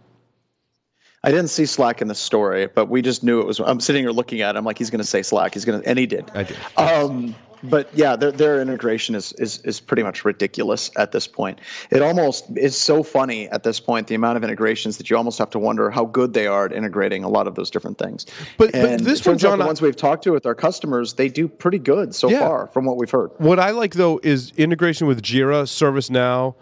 I 1.26 1.30
didn't 1.30 1.48
see 1.48 1.66
Slack 1.66 2.00
in 2.00 2.06
the 2.06 2.14
story, 2.14 2.68
but 2.68 2.86
we 2.86 3.02
just 3.02 3.24
knew 3.24 3.40
it 3.40 3.46
was. 3.46 3.58
I'm 3.58 3.80
sitting 3.80 4.04
here 4.04 4.12
looking 4.12 4.42
at. 4.42 4.54
it. 4.54 4.58
I'm 4.58 4.64
like, 4.64 4.78
he's 4.78 4.90
going 4.90 5.00
to 5.00 5.06
say 5.06 5.22
Slack. 5.22 5.54
He's 5.54 5.64
going 5.64 5.82
to, 5.82 5.88
and 5.88 5.98
he 5.98 6.06
did. 6.06 6.30
I 6.34 6.44
did. 6.44 6.56
Um, 6.76 7.34
but 7.64 7.90
yeah, 7.92 8.14
their 8.14 8.30
their 8.30 8.62
integration 8.62 9.16
is, 9.16 9.32
is 9.32 9.58
is 9.62 9.80
pretty 9.80 10.04
much 10.04 10.24
ridiculous 10.24 10.88
at 10.96 11.10
this 11.10 11.26
point. 11.26 11.58
It 11.90 12.00
almost 12.00 12.44
is 12.56 12.76
so 12.76 13.02
funny 13.02 13.48
at 13.48 13.64
this 13.64 13.80
point 13.80 14.06
the 14.06 14.14
amount 14.14 14.36
of 14.36 14.44
integrations 14.44 14.98
that 14.98 15.10
you 15.10 15.16
almost 15.16 15.36
have 15.40 15.50
to 15.50 15.58
wonder 15.58 15.90
how 15.90 16.04
good 16.04 16.32
they 16.32 16.46
are 16.46 16.66
at 16.66 16.72
integrating 16.72 17.24
a 17.24 17.28
lot 17.28 17.48
of 17.48 17.56
those 17.56 17.70
different 17.70 17.98
things. 17.98 18.26
But, 18.56 18.72
and 18.72 18.98
but 18.98 19.04
this 19.04 19.26
one, 19.26 19.36
John, 19.36 19.58
the 19.58 19.66
ones 19.66 19.82
we've 19.82 19.96
talked 19.96 20.22
to 20.24 20.32
with 20.32 20.46
our 20.46 20.54
customers, 20.54 21.14
they 21.14 21.28
do 21.28 21.48
pretty 21.48 21.80
good 21.80 22.14
so 22.14 22.30
yeah. 22.30 22.38
far 22.38 22.66
from 22.68 22.84
what 22.84 22.98
we've 22.98 23.10
heard. 23.10 23.32
What 23.38 23.58
I 23.58 23.70
like 23.70 23.94
though 23.94 24.20
is 24.22 24.52
integration 24.56 25.08
with 25.08 25.22
Jira, 25.22 25.64
ServiceNow. 25.64 26.54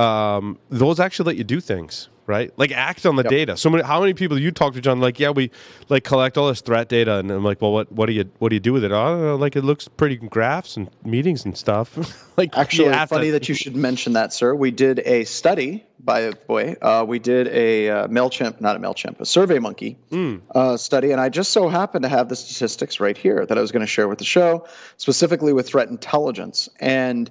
Um, 0.00 0.60
those 0.70 1.00
actually 1.00 1.26
let 1.26 1.36
you 1.36 1.44
do 1.44 1.60
things 1.60 2.08
right? 2.26 2.52
Like 2.56 2.72
act 2.72 3.06
on 3.06 3.16
the 3.16 3.22
yep. 3.22 3.30
data. 3.30 3.56
So 3.56 3.70
many, 3.70 3.82
how 3.82 4.00
many 4.00 4.14
people 4.14 4.38
you 4.38 4.50
talk 4.50 4.74
to, 4.74 4.80
John? 4.80 5.00
Like, 5.00 5.18
yeah, 5.18 5.30
we 5.30 5.50
like 5.88 6.04
collect 6.04 6.38
all 6.38 6.48
this 6.48 6.60
threat 6.60 6.88
data, 6.88 7.18
and 7.18 7.30
I'm 7.30 7.44
like, 7.44 7.60
well, 7.60 7.72
what 7.72 7.90
what 7.92 8.06
do 8.06 8.12
you 8.12 8.30
what 8.38 8.50
do 8.50 8.56
you 8.56 8.60
do 8.60 8.72
with 8.72 8.84
it? 8.84 8.92
Oh, 8.92 9.18
know, 9.18 9.36
like 9.36 9.56
it 9.56 9.62
looks 9.62 9.88
pretty 9.88 10.16
graphs 10.16 10.76
and 10.76 10.90
meetings 11.04 11.44
and 11.44 11.56
stuff. 11.56 11.96
like, 12.36 12.56
actually, 12.56 12.92
funny 13.06 13.26
to... 13.26 13.32
that 13.32 13.48
you 13.48 13.54
should 13.54 13.76
mention 13.76 14.12
that, 14.14 14.32
sir. 14.32 14.54
We 14.54 14.70
did 14.70 15.00
a 15.00 15.24
study. 15.24 15.84
By 16.04 16.22
the 16.22 16.38
way, 16.48 16.74
uh, 16.82 17.04
we 17.04 17.20
did 17.20 17.46
a 17.46 17.88
uh, 17.88 18.08
Mailchimp, 18.08 18.60
not 18.60 18.74
a 18.74 18.80
Mailchimp, 18.80 19.20
a 19.20 19.22
SurveyMonkey 19.22 19.94
mm. 20.10 20.40
uh, 20.52 20.76
study, 20.76 21.12
and 21.12 21.20
I 21.20 21.28
just 21.28 21.52
so 21.52 21.68
happened 21.68 22.02
to 22.02 22.08
have 22.08 22.28
the 22.28 22.34
statistics 22.34 22.98
right 22.98 23.16
here 23.16 23.46
that 23.46 23.56
I 23.56 23.60
was 23.60 23.70
going 23.70 23.82
to 23.82 23.86
share 23.86 24.08
with 24.08 24.18
the 24.18 24.24
show, 24.24 24.66
specifically 24.96 25.52
with 25.52 25.68
threat 25.68 25.90
intelligence 25.90 26.68
and 26.80 27.30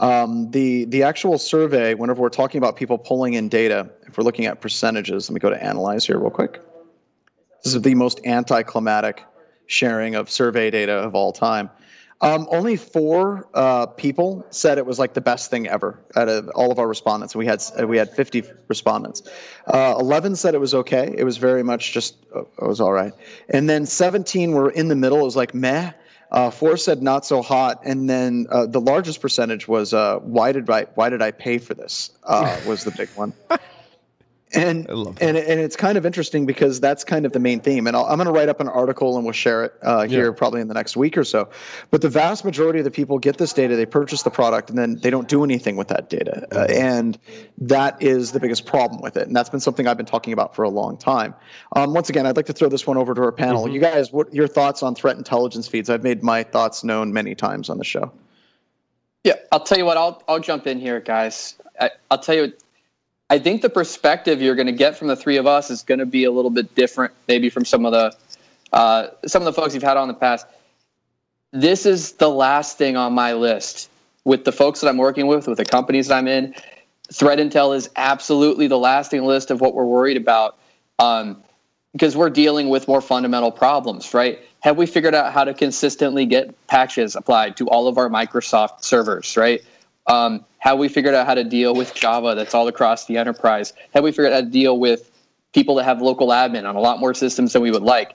um, 0.00 0.50
the 0.50 0.86
the 0.86 1.02
actual 1.02 1.38
survey, 1.38 1.94
whenever 1.94 2.22
we're 2.22 2.30
talking 2.30 2.58
about 2.58 2.74
people 2.74 2.98
pulling 2.98 3.34
in 3.34 3.48
data, 3.48 3.88
if 4.06 4.16
we're 4.16 4.24
looking 4.24 4.46
at 4.46 4.60
percentages, 4.60 5.28
let 5.28 5.34
me 5.34 5.40
go 5.40 5.50
to 5.50 5.62
analyze 5.62 6.06
here 6.06 6.18
real 6.18 6.30
quick. 6.30 6.60
This 7.62 7.74
is 7.74 7.82
the 7.82 7.94
most 7.94 8.20
anticlimactic 8.24 9.24
sharing 9.66 10.14
of 10.14 10.30
survey 10.30 10.70
data 10.70 10.92
of 10.92 11.14
all 11.14 11.32
time. 11.32 11.70
Um, 12.22 12.48
only 12.50 12.76
four 12.76 13.48
uh, 13.54 13.86
people 13.86 14.44
said 14.50 14.76
it 14.76 14.84
was 14.84 14.98
like 14.98 15.14
the 15.14 15.22
best 15.22 15.50
thing 15.50 15.68
ever 15.68 15.98
out 16.16 16.28
of 16.28 16.48
all 16.54 16.70
of 16.70 16.78
our 16.78 16.86
respondents. 16.86 17.36
We 17.36 17.46
had 17.46 17.62
we 17.86 17.96
had 17.98 18.10
50 18.10 18.44
respondents. 18.68 19.22
Uh, 19.66 19.96
11 19.98 20.36
said 20.36 20.54
it 20.54 20.60
was 20.60 20.74
okay. 20.74 21.14
It 21.16 21.24
was 21.24 21.36
very 21.36 21.62
much 21.62 21.92
just 21.92 22.16
uh, 22.34 22.40
it 22.40 22.66
was 22.66 22.80
all 22.80 22.92
right. 22.92 23.12
And 23.50 23.68
then 23.68 23.84
17 23.86 24.52
were 24.52 24.70
in 24.70 24.88
the 24.88 24.96
middle. 24.96 25.20
It 25.20 25.24
was 25.24 25.36
like 25.36 25.54
meh. 25.54 25.92
Uh, 26.30 26.50
four 26.50 26.76
said 26.76 27.02
not 27.02 27.26
so 27.26 27.42
hot, 27.42 27.80
and 27.84 28.08
then 28.08 28.46
uh, 28.50 28.66
the 28.66 28.80
largest 28.80 29.20
percentage 29.20 29.66
was 29.66 29.92
uh, 29.92 30.18
why 30.18 30.52
did 30.52 30.70
I 30.70 30.84
why 30.94 31.08
did 31.08 31.22
I 31.22 31.32
pay 31.32 31.58
for 31.58 31.74
this? 31.74 32.10
Uh, 32.22 32.60
was 32.66 32.84
the 32.84 32.92
big 32.92 33.08
one. 33.16 33.32
and 34.52 34.88
and 34.88 35.36
and 35.36 35.60
it's 35.60 35.76
kind 35.76 35.96
of 35.96 36.04
interesting 36.04 36.44
because 36.44 36.80
that's 36.80 37.04
kind 37.04 37.24
of 37.24 37.32
the 37.32 37.38
main 37.38 37.60
theme. 37.60 37.86
And 37.86 37.96
i 37.96 38.00
am 38.00 38.16
going 38.16 38.26
to 38.26 38.32
write 38.32 38.48
up 38.48 38.60
an 38.60 38.68
article 38.68 39.16
and 39.16 39.24
we'll 39.24 39.32
share 39.32 39.64
it 39.64 39.74
uh, 39.82 40.06
here 40.06 40.26
yeah. 40.26 40.34
probably 40.36 40.60
in 40.60 40.68
the 40.68 40.74
next 40.74 40.96
week 40.96 41.16
or 41.16 41.24
so. 41.24 41.48
But 41.90 42.02
the 42.02 42.08
vast 42.08 42.44
majority 42.44 42.80
of 42.80 42.84
the 42.84 42.90
people 42.90 43.18
get 43.18 43.38
this 43.38 43.52
data, 43.52 43.76
they 43.76 43.86
purchase 43.86 44.22
the 44.22 44.30
product, 44.30 44.68
and 44.68 44.78
then 44.78 44.96
they 44.96 45.10
don't 45.10 45.28
do 45.28 45.44
anything 45.44 45.76
with 45.76 45.88
that 45.88 46.10
data. 46.10 46.46
Uh, 46.50 46.66
mm-hmm. 46.66 46.72
and 46.72 47.18
that 47.58 48.00
is 48.02 48.32
the 48.32 48.40
biggest 48.40 48.66
problem 48.66 49.00
with 49.02 49.16
it. 49.16 49.26
And 49.26 49.36
that's 49.36 49.50
been 49.50 49.60
something 49.60 49.86
I've 49.86 49.96
been 49.96 50.06
talking 50.06 50.32
about 50.32 50.54
for 50.54 50.64
a 50.64 50.70
long 50.70 50.96
time. 50.96 51.34
Um, 51.76 51.94
once 51.94 52.08
again, 52.08 52.26
I'd 52.26 52.36
like 52.36 52.46
to 52.46 52.52
throw 52.52 52.68
this 52.68 52.86
one 52.86 52.96
over 52.96 53.14
to 53.14 53.22
our 53.22 53.32
panel. 53.32 53.64
Mm-hmm. 53.64 53.74
You 53.74 53.80
guys, 53.80 54.12
what 54.12 54.32
your 54.34 54.48
thoughts 54.48 54.82
on 54.82 54.94
threat 54.94 55.16
intelligence 55.16 55.68
feeds? 55.68 55.88
I've 55.88 56.02
made 56.02 56.22
my 56.22 56.42
thoughts 56.42 56.82
known 56.82 57.12
many 57.12 57.34
times 57.34 57.70
on 57.70 57.78
the 57.78 57.84
show. 57.84 58.12
Yeah, 59.22 59.34
I'll 59.52 59.60
tell 59.60 59.78
you 59.78 59.84
what. 59.84 59.96
I'll 59.96 60.22
I'll 60.28 60.40
jump 60.40 60.66
in 60.66 60.80
here, 60.80 60.98
guys. 60.98 61.56
I, 61.78 61.90
will 62.10 62.18
tell 62.18 62.34
you 62.34 62.52
I 63.30 63.38
think 63.38 63.62
the 63.62 63.70
perspective 63.70 64.42
you're 64.42 64.56
going 64.56 64.66
to 64.66 64.72
get 64.72 64.96
from 64.98 65.06
the 65.06 65.14
three 65.14 65.36
of 65.36 65.46
us 65.46 65.70
is 65.70 65.82
going 65.82 66.00
to 66.00 66.06
be 66.06 66.24
a 66.24 66.32
little 66.32 66.50
bit 66.50 66.74
different, 66.74 67.14
maybe 67.28 67.48
from 67.48 67.64
some 67.64 67.86
of 67.86 67.92
the 67.92 68.12
uh, 68.72 69.08
some 69.26 69.40
of 69.40 69.46
the 69.46 69.52
folks 69.52 69.72
you've 69.72 69.84
had 69.84 69.96
on 69.96 70.08
the 70.08 70.14
past. 70.14 70.46
This 71.52 71.86
is 71.86 72.12
the 72.12 72.28
last 72.28 72.76
thing 72.76 72.96
on 72.96 73.12
my 73.12 73.32
list 73.32 73.88
with 74.24 74.44
the 74.44 74.52
folks 74.52 74.80
that 74.80 74.88
I'm 74.88 74.96
working 74.96 75.28
with, 75.28 75.46
with 75.46 75.58
the 75.58 75.64
companies 75.64 76.08
that 76.08 76.16
I'm 76.16 76.28
in. 76.28 76.54
Threat 77.12 77.38
intel 77.38 77.74
is 77.74 77.88
absolutely 77.96 78.66
the 78.66 78.78
lasting 78.78 79.24
list 79.24 79.50
of 79.50 79.60
what 79.60 79.74
we're 79.74 79.84
worried 79.84 80.16
about 80.16 80.58
um, 80.98 81.42
because 81.92 82.16
we're 82.16 82.30
dealing 82.30 82.68
with 82.68 82.86
more 82.86 83.00
fundamental 83.00 83.50
problems, 83.50 84.14
right? 84.14 84.38
Have 84.60 84.76
we 84.76 84.86
figured 84.86 85.14
out 85.14 85.32
how 85.32 85.42
to 85.42 85.54
consistently 85.54 86.26
get 86.26 86.54
patches 86.68 87.16
applied 87.16 87.56
to 87.56 87.68
all 87.68 87.88
of 87.88 87.98
our 87.98 88.08
Microsoft 88.08 88.84
servers, 88.84 89.36
right? 89.36 89.62
Um, 90.06 90.44
have 90.60 90.78
we 90.78 90.88
figured 90.88 91.14
out 91.14 91.26
how 91.26 91.34
to 91.34 91.44
deal 91.44 91.74
with 91.74 91.94
Java 91.94 92.34
that's 92.34 92.54
all 92.54 92.68
across 92.68 93.06
the 93.06 93.16
enterprise? 93.16 93.72
Have 93.94 94.04
we 94.04 94.12
figured 94.12 94.32
out 94.32 94.34
how 94.34 94.40
to 94.42 94.46
deal 94.46 94.78
with 94.78 95.10
people 95.52 95.74
that 95.76 95.84
have 95.84 96.00
local 96.00 96.28
admin 96.28 96.68
on 96.68 96.76
a 96.76 96.80
lot 96.80 97.00
more 97.00 97.14
systems 97.14 97.54
than 97.54 97.62
we 97.62 97.70
would 97.70 97.82
like? 97.82 98.14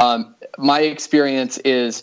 Um, 0.00 0.34
my 0.58 0.80
experience 0.80 1.58
is 1.58 2.02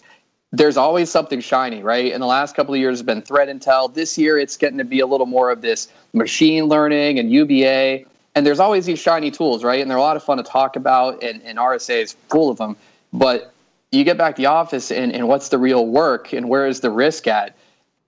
there's 0.52 0.78
always 0.78 1.10
something 1.10 1.42
shiny, 1.42 1.82
right? 1.82 2.12
In 2.12 2.22
the 2.22 2.28
last 2.28 2.56
couple 2.56 2.74
of 2.74 2.80
years, 2.80 3.00
has 3.00 3.04
been 3.04 3.24
threat 3.24 3.50
intel. 3.50 3.92
This 3.92 4.16
year, 4.18 4.38
it's 4.38 4.58
getting 4.58 4.78
to 4.78 4.84
be 4.84 5.00
a 5.00 5.08
little 5.08 5.26
more 5.26 5.50
of 5.52 5.62
this 5.62 5.90
machine 6.14 6.66
learning 6.66 7.18
and 7.18 7.32
UBA. 7.32 8.06
And 8.36 8.46
there's 8.46 8.60
always 8.60 8.86
these 8.86 9.00
shiny 9.00 9.32
tools, 9.32 9.64
right? 9.64 9.82
And 9.82 9.90
they're 9.90 9.98
a 9.98 10.02
lot 10.02 10.16
of 10.16 10.24
fun 10.24 10.38
to 10.38 10.44
talk 10.44 10.76
about, 10.76 11.24
and, 11.24 11.42
and 11.42 11.58
RSA 11.58 12.04
is 12.04 12.16
full 12.30 12.50
of 12.52 12.58
them. 12.58 12.78
But 13.12 13.54
you 13.92 14.04
get 14.04 14.20
back 14.20 14.36
to 14.36 14.42
the 14.42 14.46
office, 14.46 14.92
and, 14.92 15.12
and 15.12 15.28
what's 15.28 15.50
the 15.50 15.58
real 15.58 15.88
work, 15.88 16.32
and 16.32 16.48
where 16.48 16.68
is 16.68 16.80
the 16.80 16.92
risk 16.92 17.26
at? 17.26 17.56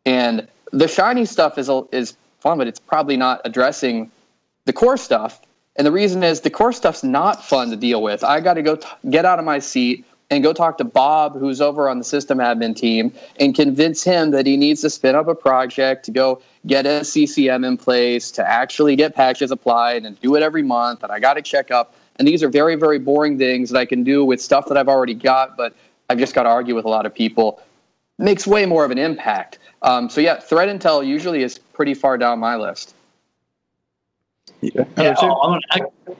And 0.06 0.48
the 0.72 0.88
shiny 0.88 1.26
stuff 1.26 1.58
is 1.58 1.70
is 1.92 2.16
fun, 2.40 2.58
but 2.58 2.68
it's 2.68 2.80
probably 2.80 3.18
not 3.18 3.42
addressing 3.46 4.12
the 4.66 4.74
core 4.74 4.98
stuff. 4.98 5.42
And 5.76 5.88
the 5.88 5.92
reason 5.92 6.24
is 6.24 6.42
the 6.42 6.50
core 6.50 6.74
stuff's 6.74 7.04
not 7.04 7.44
fun 7.44 7.70
to 7.70 7.78
deal 7.78 8.02
with. 8.02 8.24
I 8.24 8.42
got 8.42 8.56
to 8.56 8.62
go 8.62 8.76
t- 8.76 8.88
get 9.10 9.26
out 9.26 9.40
of 9.40 9.46
my 9.46 9.60
seat 9.60 10.06
and 10.30 10.44
go 10.44 10.54
talk 10.54 10.78
to 10.78 10.84
Bob, 10.84 11.38
who's 11.38 11.60
over 11.62 11.90
on 11.90 11.98
the 11.98 12.04
system 12.04 12.40
admin 12.40 12.76
team, 12.76 13.14
and 13.40 13.54
convince 13.54 14.04
him 14.04 14.32
that 14.32 14.46
he 14.46 14.56
needs 14.58 14.82
to 14.82 14.90
spin 14.90 15.14
up 15.14 15.28
a 15.28 15.36
project 15.36 16.06
to 16.06 16.12
go 16.12 16.42
get 16.66 16.86
a 16.86 17.04
CCM 17.04 17.64
in 17.64 17.78
place, 17.78 18.32
to 18.32 18.50
actually 18.50 18.96
get 18.96 19.14
patches 19.14 19.52
applied 19.52 20.06
and 20.06 20.20
do 20.22 20.36
it 20.36 20.44
every 20.44 20.64
month. 20.64 21.04
And 21.04 21.12
I 21.12 21.20
got 21.20 21.34
to 21.34 21.42
check 21.42 21.70
up. 21.70 21.96
And 22.16 22.28
these 22.28 22.44
are 22.44 22.50
very, 22.50 22.76
very 22.76 23.00
boring 23.00 23.38
things 23.38 23.70
that 23.72 23.80
I 23.80 23.86
can 23.86 24.04
do 24.04 24.24
with 24.24 24.42
stuff 24.42 24.68
that 24.68 24.78
I've 24.78 24.88
already 24.88 25.14
got, 25.14 25.58
but 25.58 25.76
I've 26.10 26.18
just 26.18 26.34
got 26.34 26.44
to 26.44 26.50
argue 26.50 26.76
with 26.76 26.86
a 26.86 26.90
lot 26.90 27.06
of 27.06 27.14
people. 27.14 27.62
Makes 28.18 28.48
way 28.48 28.66
more 28.66 28.86
of 28.86 28.92
an 28.92 28.98
impact. 28.98 29.60
Um, 29.82 30.10
so 30.10 30.22
yeah, 30.22 30.40
threat 30.40 30.70
intel 30.70 31.06
usually 31.06 31.44
is 31.44 31.58
pretty 31.58 31.94
far 31.94 32.18
down 32.18 32.40
my 32.40 32.56
list. 32.56 32.96
Yeah, 34.62 34.84
yeah 34.98 35.16
I'll, 35.18 35.60
I'll, 35.72 36.16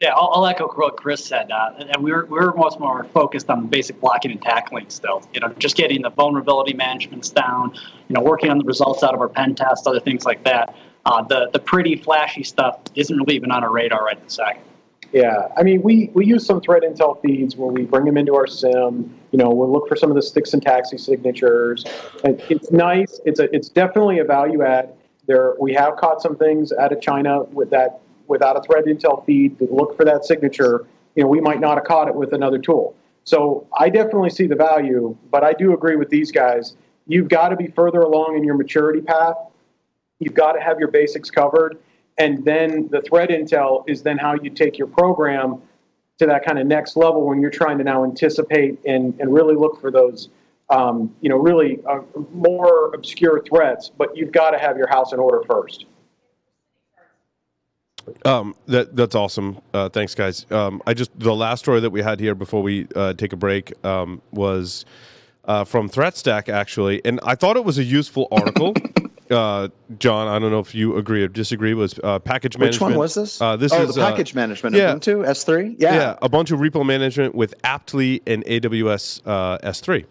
yeah, 0.00 0.14
I'll, 0.14 0.30
I'll, 0.34 0.46
echo 0.46 0.68
what 0.68 0.96
Chris 0.96 1.24
said. 1.24 1.50
Uh, 1.50 1.72
and 1.78 2.02
we're 2.02 2.26
we're 2.26 2.52
much 2.54 2.78
more 2.78 3.04
focused 3.04 3.48
on 3.48 3.62
the 3.62 3.68
basic 3.68 4.00
blocking 4.00 4.32
and 4.32 4.42
tackling 4.42 4.88
still. 4.88 5.22
You 5.32 5.40
know, 5.40 5.48
just 5.58 5.76
getting 5.76 6.02
the 6.02 6.10
vulnerability 6.10 6.74
managements 6.74 7.30
down. 7.30 7.72
You 8.08 8.14
know, 8.14 8.22
working 8.22 8.50
on 8.50 8.58
the 8.58 8.64
results 8.64 9.02
out 9.02 9.14
of 9.14 9.20
our 9.20 9.28
pen 9.28 9.54
tests, 9.54 9.86
other 9.86 10.00
things 10.00 10.24
like 10.24 10.44
that. 10.44 10.74
Uh, 11.06 11.22
the 11.22 11.50
the 11.52 11.58
pretty 11.58 11.96
flashy 11.96 12.42
stuff 12.42 12.80
isn't 12.94 13.16
really 13.16 13.36
even 13.36 13.50
on 13.50 13.64
our 13.64 13.70
radar 13.70 14.04
right 14.04 14.22
this 14.22 14.34
second. 14.34 14.62
Yeah, 15.12 15.48
I 15.56 15.62
mean, 15.62 15.82
we, 15.82 16.10
we 16.14 16.24
use 16.24 16.46
some 16.46 16.60
threat 16.60 16.82
intel 16.82 17.20
feeds 17.20 17.56
where 17.56 17.70
we 17.70 17.82
bring 17.82 18.04
them 18.04 18.16
into 18.16 18.36
our 18.36 18.46
sim. 18.46 19.12
You 19.30 19.38
know, 19.38 19.50
we'll 19.50 19.70
look 19.70 19.88
for 19.88 19.96
some 19.96 20.10
of 20.10 20.16
the 20.16 20.22
STIX 20.22 20.54
and 20.54 20.64
TAXII 20.64 20.98
signatures. 20.98 21.84
And 22.24 22.42
it's 22.48 22.70
nice. 22.72 23.20
It's 23.24 23.38
a 23.40 23.54
it's 23.54 23.68
definitely 23.68 24.18
a 24.18 24.24
value 24.24 24.62
add. 24.62 24.92
There, 25.26 25.54
we 25.60 25.72
have 25.74 25.96
caught 25.96 26.20
some 26.20 26.36
things 26.36 26.72
out 26.72 26.92
of 26.92 27.00
China 27.00 27.42
with 27.44 27.70
that 27.70 28.00
without 28.26 28.56
a 28.56 28.62
threat 28.62 28.86
intel 28.86 29.24
feed 29.24 29.58
to 29.58 29.68
look 29.70 29.96
for 29.96 30.04
that 30.04 30.24
signature. 30.24 30.86
You 31.14 31.24
know, 31.24 31.28
we 31.28 31.40
might 31.40 31.60
not 31.60 31.76
have 31.76 31.84
caught 31.84 32.08
it 32.08 32.14
with 32.14 32.32
another 32.32 32.58
tool. 32.58 32.94
So 33.24 33.66
I 33.78 33.90
definitely 33.90 34.30
see 34.30 34.46
the 34.46 34.56
value, 34.56 35.16
but 35.30 35.44
I 35.44 35.52
do 35.52 35.74
agree 35.74 35.96
with 35.96 36.08
these 36.08 36.32
guys. 36.32 36.74
you've 37.06 37.28
got 37.28 37.48
to 37.48 37.56
be 37.56 37.66
further 37.66 38.00
along 38.00 38.36
in 38.36 38.44
your 38.44 38.56
maturity 38.56 39.00
path. 39.00 39.34
You've 40.20 40.34
got 40.34 40.52
to 40.52 40.60
have 40.60 40.78
your 40.78 40.88
basics 40.88 41.30
covered. 41.30 41.78
And 42.18 42.44
then 42.44 42.88
the 42.90 43.00
threat 43.02 43.30
intel 43.30 43.84
is 43.88 44.02
then 44.02 44.18
how 44.18 44.34
you 44.34 44.50
take 44.50 44.78
your 44.78 44.86
program 44.86 45.62
to 46.20 46.26
that 46.26 46.44
kind 46.44 46.58
of 46.58 46.66
next 46.66 46.96
level 46.96 47.26
when 47.26 47.40
you're 47.40 47.50
trying 47.50 47.78
to 47.78 47.84
now 47.84 48.04
anticipate 48.04 48.78
and, 48.84 49.18
and 49.18 49.32
really 49.32 49.54
look 49.54 49.80
for 49.80 49.90
those, 49.90 50.28
um, 50.68 51.14
you 51.22 51.30
know, 51.30 51.36
really 51.36 51.80
uh, 51.88 52.00
more 52.32 52.94
obscure 52.94 53.42
threats. 53.42 53.90
But 53.96 54.14
you've 54.14 54.30
got 54.30 54.50
to 54.50 54.58
have 54.58 54.76
your 54.76 54.86
house 54.86 55.12
in 55.12 55.18
order 55.18 55.42
first. 55.48 55.86
Um, 58.24 58.54
that 58.66 58.94
that's 58.96 59.14
awesome. 59.14 59.60
Uh, 59.72 59.88
thanks, 59.88 60.14
guys. 60.14 60.44
Um, 60.50 60.82
I 60.86 60.94
just 60.94 61.10
the 61.18 61.34
last 61.34 61.60
story 61.60 61.80
that 61.80 61.90
we 61.90 62.02
had 62.02 62.20
here 62.20 62.34
before 62.34 62.62
we 62.62 62.86
uh, 62.94 63.14
take 63.14 63.32
a 63.32 63.36
break 63.36 63.72
um, 63.84 64.20
was 64.30 64.84
uh, 65.46 65.64
from 65.64 65.88
ThreatStack 65.88 66.48
actually, 66.48 67.02
and 67.04 67.20
I 67.22 67.34
thought 67.34 67.56
it 67.56 67.64
was 67.64 67.78
a 67.78 67.84
useful 67.84 68.28
article. 68.30 68.74
uh, 69.30 69.68
John, 69.98 70.28
I 70.28 70.38
don't 70.38 70.50
know 70.50 70.58
if 70.58 70.74
you 70.74 70.96
agree 70.96 71.22
or 71.22 71.28
disagree. 71.28 71.74
Was 71.74 71.98
uh, 72.02 72.18
package 72.18 72.58
management? 72.58 72.90
Which 72.90 72.92
one 72.92 72.98
was 72.98 73.14
this? 73.14 73.40
Uh, 73.40 73.56
this 73.56 73.72
oh, 73.72 73.82
is 73.82 73.94
the 73.94 74.00
package 74.00 74.34
management. 74.34 74.76
Yeah, 74.76 74.94
Ubuntu 74.94 75.26
S3. 75.26 75.76
Yeah. 75.78 75.94
yeah, 75.94 76.18
a 76.22 76.28
bunch 76.28 76.50
of 76.50 76.60
repo 76.60 76.84
management 76.84 77.34
with 77.34 77.54
Aptly 77.64 78.22
and 78.26 78.44
AWS 78.44 79.22
uh, 79.26 79.58
S3. 79.58 80.04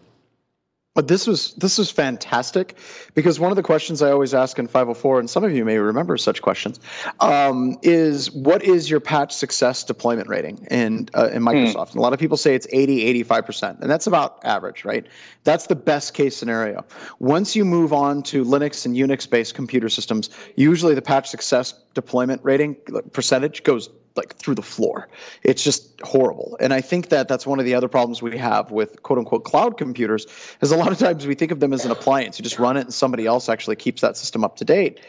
But 0.95 1.07
this 1.07 1.27
was 1.27 1.53
this 1.53 1.77
was 1.77 1.91
fantastic 1.91 2.75
because 3.13 3.39
one 3.39 3.51
of 3.51 3.55
the 3.55 3.63
questions 3.63 4.01
I 4.01 4.09
always 4.09 4.33
ask 4.33 4.57
in 4.57 4.65
504, 4.65 5.19
and 5.19 5.29
some 5.29 5.43
of 5.43 5.51
you 5.51 5.63
may 5.63 5.77
remember 5.77 6.17
such 6.17 6.41
questions, 6.41 6.79
um, 7.19 7.77
is 7.83 8.31
what 8.31 8.63
is 8.63 8.89
your 8.89 8.99
patch 8.99 9.31
success 9.31 9.83
deployment 9.83 10.27
rating 10.27 10.65
in 10.71 11.07
uh, 11.13 11.29
in 11.29 11.43
Microsoft? 11.43 11.91
And 11.91 11.97
a 11.97 12.01
lot 12.01 12.13
of 12.13 12.19
people 12.19 12.37
say 12.37 12.55
it's 12.55 12.65
80, 12.71 13.03
85 13.03 13.45
percent, 13.45 13.79
and 13.81 13.89
that's 13.89 14.07
about 14.07 14.39
average, 14.43 14.83
right? 14.83 15.05
That's 15.43 15.67
the 15.67 15.75
best 15.75 16.15
case 16.15 16.35
scenario. 16.35 16.83
Once 17.19 17.55
you 17.55 17.65
move 17.65 17.93
on 17.93 18.23
to 18.23 18.43
Linux 18.43 18.83
and 18.83 18.95
Unix 18.95 19.29
based 19.29 19.53
computer 19.53 19.89
systems, 19.89 20.31
usually 20.55 20.95
the 20.95 21.03
patch 21.03 21.29
success 21.29 21.75
deployment 21.93 22.43
rating 22.43 22.75
percentage 23.13 23.61
goes 23.63 23.89
like 24.15 24.35
through 24.35 24.55
the 24.55 24.61
floor. 24.61 25.07
It's 25.43 25.63
just 25.63 25.99
horrible. 26.01 26.57
And 26.59 26.73
I 26.73 26.81
think 26.81 27.09
that 27.09 27.27
that's 27.27 27.45
one 27.45 27.59
of 27.59 27.65
the 27.65 27.75
other 27.75 27.87
problems 27.87 28.21
we 28.21 28.37
have 28.37 28.71
with 28.71 29.01
quote 29.03 29.19
unquote 29.19 29.43
cloud 29.43 29.77
computers 29.77 30.27
is 30.61 30.71
a 30.71 30.77
lot 30.77 30.91
of 30.91 30.97
times 30.97 31.25
we 31.27 31.35
think 31.35 31.51
of 31.51 31.59
them 31.59 31.73
as 31.73 31.85
an 31.85 31.91
appliance. 31.91 32.39
You 32.39 32.43
just 32.43 32.59
run 32.59 32.77
it 32.77 32.81
and 32.81 32.93
somebody 32.93 33.25
else 33.25 33.49
actually 33.49 33.75
keeps 33.75 34.01
that 34.01 34.17
system 34.17 34.43
up 34.43 34.57
to 34.57 34.65
date. 34.65 34.99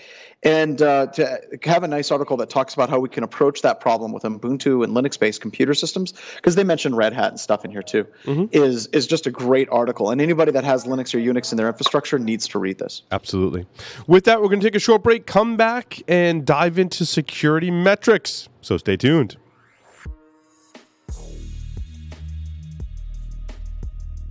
And 0.43 0.81
uh, 0.81 1.07
to 1.09 1.41
have 1.65 1.83
a 1.83 1.89
nice 1.89 2.11
article 2.11 2.39
that 2.39 2.49
talks 2.49 2.73
about 2.73 2.89
how 2.89 2.99
we 2.99 3.11
can 3.11 3.23
approach 3.23 3.61
that 3.61 3.81
problem 3.81 4.11
with 4.11 4.23
Ubuntu 4.23 4.83
and 4.83 4.95
Linux-based 4.95 5.41
computer 5.41 5.75
systems, 5.75 6.15
because 6.37 6.55
they 6.55 6.65
mentioned 6.65 6.97
Red 6.97 7.13
Hat 7.13 7.29
and 7.29 7.39
stuff 7.39 7.63
in 7.65 7.71
here 7.71 7.83
too, 7.83 8.07
mm-hmm. 8.25 8.47
is 8.53 8.87
is 8.89 9.07
just 9.07 9.27
a 9.27 9.31
great 9.31 9.69
article. 9.71 10.11
And 10.11 10.21
anybody 10.21 10.51
that 10.53 10.65
has 10.65 10.85
Linux 10.85 11.15
or 11.15 11.19
Unix 11.19 11.53
in 11.53 11.59
their 11.59 11.69
infrastructure 11.69 12.19
needs 12.19 12.49
to 12.49 12.59
read 12.59 12.79
this. 12.79 13.03
Absolutely. 13.11 13.67
With 14.07 14.25
that, 14.25 14.41
we're 14.41 14.49
going 14.49 14.61
to 14.61 14.67
take 14.67 14.75
a 14.75 14.81
short 14.81 15.03
break, 15.03 15.27
come 15.27 15.59
back, 15.59 16.01
and 16.09 16.47
dive 16.47 16.79
into 16.79 17.05
security 17.05 17.71
metrics. 17.71 18.49
So 18.61 18.77
stay 18.77 18.97
tuned. 18.97 19.37